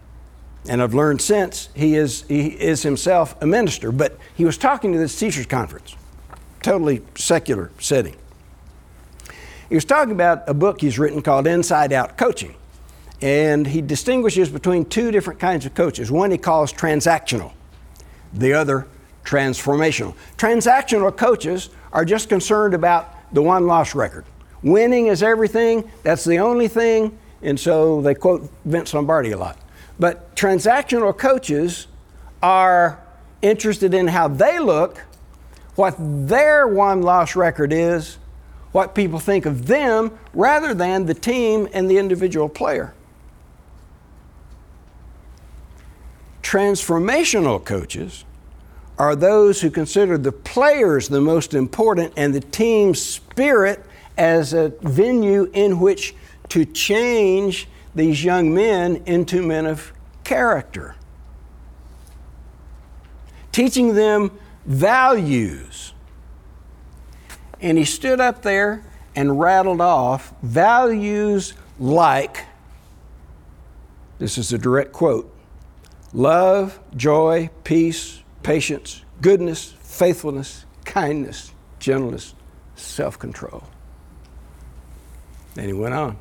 and 0.68 0.82
I've 0.82 0.94
learned 0.94 1.22
since 1.22 1.70
he 1.74 1.96
is, 1.96 2.22
he 2.28 2.48
is 2.48 2.82
himself 2.82 3.34
a 3.40 3.46
minister, 3.46 3.90
but 3.92 4.18
he 4.34 4.44
was 4.44 4.58
talking 4.58 4.92
to 4.92 4.98
this 4.98 5.18
teachers' 5.18 5.46
conference, 5.46 5.96
totally 6.62 7.02
secular 7.14 7.70
setting. 7.78 8.16
He 9.68 9.74
was 9.74 9.84
talking 9.84 10.12
about 10.12 10.48
a 10.48 10.54
book 10.54 10.80
he's 10.80 10.98
written 10.98 11.22
called 11.22 11.46
Inside 11.46 11.92
Out 11.92 12.18
Coaching. 12.18 12.56
And 13.22 13.66
he 13.66 13.82
distinguishes 13.82 14.48
between 14.48 14.84
two 14.84 15.10
different 15.10 15.40
kinds 15.40 15.66
of 15.66 15.74
coaches. 15.74 16.10
One 16.10 16.30
he 16.30 16.38
calls 16.38 16.72
transactional, 16.72 17.52
the 18.32 18.54
other 18.54 18.86
transformational. 19.24 20.14
Transactional 20.36 21.14
coaches 21.16 21.70
are 21.92 22.04
just 22.04 22.28
concerned 22.28 22.74
about 22.74 23.14
the 23.32 23.42
one 23.42 23.66
loss 23.66 23.94
record. 23.94 24.24
Winning 24.62 25.06
is 25.06 25.22
everything, 25.22 25.90
that's 26.02 26.24
the 26.24 26.38
only 26.38 26.68
thing, 26.68 27.18
and 27.42 27.58
so 27.58 28.02
they 28.02 28.14
quote 28.14 28.50
Vince 28.64 28.92
Lombardi 28.92 29.32
a 29.32 29.38
lot. 29.38 29.58
But 29.98 30.34
transactional 30.36 31.16
coaches 31.16 31.86
are 32.42 33.02
interested 33.42 33.94
in 33.94 34.08
how 34.08 34.28
they 34.28 34.58
look, 34.58 35.02
what 35.76 35.94
their 35.98 36.66
one 36.66 37.02
loss 37.02 37.36
record 37.36 37.72
is, 37.72 38.18
what 38.72 38.94
people 38.94 39.18
think 39.18 39.46
of 39.46 39.66
them, 39.66 40.18
rather 40.34 40.74
than 40.74 41.06
the 41.06 41.14
team 41.14 41.68
and 41.72 41.90
the 41.90 41.98
individual 41.98 42.48
player. 42.48 42.94
Transformational 46.42 47.64
coaches 47.64 48.24
are 48.98 49.16
those 49.16 49.60
who 49.60 49.70
consider 49.70 50.18
the 50.18 50.32
players 50.32 51.08
the 51.08 51.20
most 51.20 51.54
important 51.54 52.12
and 52.16 52.34
the 52.34 52.40
team 52.40 52.94
spirit 52.94 53.84
as 54.20 54.52
a 54.52 54.68
venue 54.82 55.50
in 55.54 55.80
which 55.80 56.14
to 56.50 56.66
change 56.66 57.66
these 57.94 58.22
young 58.22 58.52
men 58.52 59.02
into 59.06 59.42
men 59.42 59.64
of 59.64 59.94
character. 60.24 60.94
Teaching 63.50 63.94
them 63.94 64.30
values. 64.66 65.94
And 67.62 67.78
he 67.78 67.86
stood 67.86 68.20
up 68.20 68.42
there 68.42 68.84
and 69.16 69.40
rattled 69.40 69.80
off 69.80 70.34
values 70.42 71.54
like 71.78 72.44
this 74.18 74.36
is 74.36 74.52
a 74.52 74.58
direct 74.58 74.92
quote 74.92 75.34
love, 76.12 76.78
joy, 76.94 77.48
peace, 77.64 78.22
patience, 78.42 79.02
goodness, 79.22 79.74
faithfulness, 79.80 80.66
kindness, 80.84 81.52
gentleness, 81.78 82.34
self 82.76 83.18
control. 83.18 83.64
Then 85.60 85.68
he 85.68 85.74
went 85.74 85.92
on. 85.92 86.16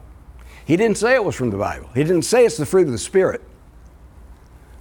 He 0.65 0.75
didn't 0.75 0.97
say 0.97 1.15
it 1.15 1.23
was 1.23 1.33
from 1.33 1.49
the 1.49 1.57
Bible, 1.57 1.89
he 1.95 2.03
didn't 2.03 2.23
say 2.23 2.45
it's 2.45 2.57
the 2.57 2.65
fruit 2.65 2.87
of 2.87 2.91
the 2.91 2.97
Spirit, 2.97 3.41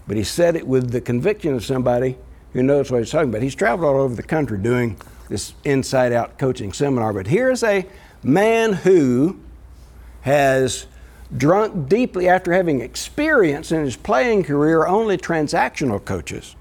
but 0.09 0.17
he 0.17 0.25
said 0.25 0.57
it 0.57 0.67
with 0.67 0.91
the 0.91 1.01
conviction 1.01 1.55
of 1.55 1.65
somebody 1.65 2.19
who 2.55 2.65
knows 2.65 2.91
what 2.91 2.99
he's 2.99 3.11
talking 3.13 3.29
about. 3.29 3.41
He's 3.41 3.55
traveled 3.55 3.89
all 3.89 4.01
over 4.01 4.17
the 4.17 4.23
country 4.25 4.59
doing 4.59 5.01
this 5.29 5.55
inside 5.63 6.13
out 6.13 6.41
coaching 6.41 6.73
seminar, 6.73 7.13
but 7.13 7.29
here's 7.29 7.63
a 7.63 7.87
man 8.25 8.73
who 8.73 9.39
has 10.23 10.87
drunk 11.37 11.89
deeply 11.89 12.29
after 12.29 12.53
having 12.53 12.81
experienced 12.81 13.71
in 13.71 13.85
his 13.85 13.95
playing 13.95 14.43
career 14.43 14.89
only 14.89 15.17
transactional 15.17 16.05
coaches 16.05 16.57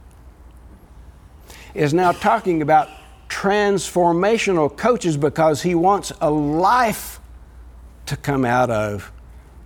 is 1.74 1.95
now 1.95 2.12
talking 2.12 2.62
about 2.62 2.89
transformational 3.28 4.78
coaches 4.78 5.18
because 5.18 5.64
he 5.64 5.74
wants 5.74 6.12
a 6.22 6.30
life 6.30 7.20
to 8.08 8.18
come 8.18 8.43
out 8.43 8.70
of 8.70 9.12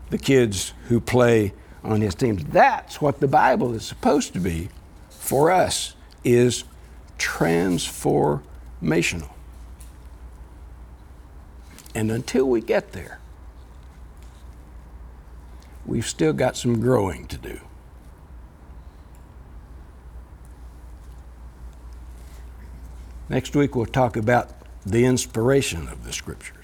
the 0.10 0.18
kids 0.18 0.74
who 0.88 1.00
play 1.00 1.54
on 1.84 2.02
his 2.02 2.14
team. 2.14 2.36
That's 2.36 3.02
what 3.02 3.20
the 3.20 3.28
Bible 3.28 3.74
is 3.74 3.86
supposed 3.86 4.34
to 4.34 4.40
be 4.40 4.70
for 5.10 5.52
us 5.52 5.96
is 6.24 6.66
transformational. 7.18 9.30
And 11.94 12.12
until 12.12 12.46
we 12.46 12.62
get 12.62 12.92
there, 12.92 13.20
we've 15.86 16.08
still 16.08 16.34
got 16.34 16.58
some 16.58 16.80
growing 16.80 17.28
to 17.28 17.38
do. 17.38 17.60
Next 23.30 23.56
week, 23.56 23.76
we'll 23.76 23.86
talk 23.86 24.18
about 24.18 24.50
the 24.86 25.06
inspiration 25.06 25.88
of 25.88 26.04
the 26.04 26.12
scripture. 26.12 26.61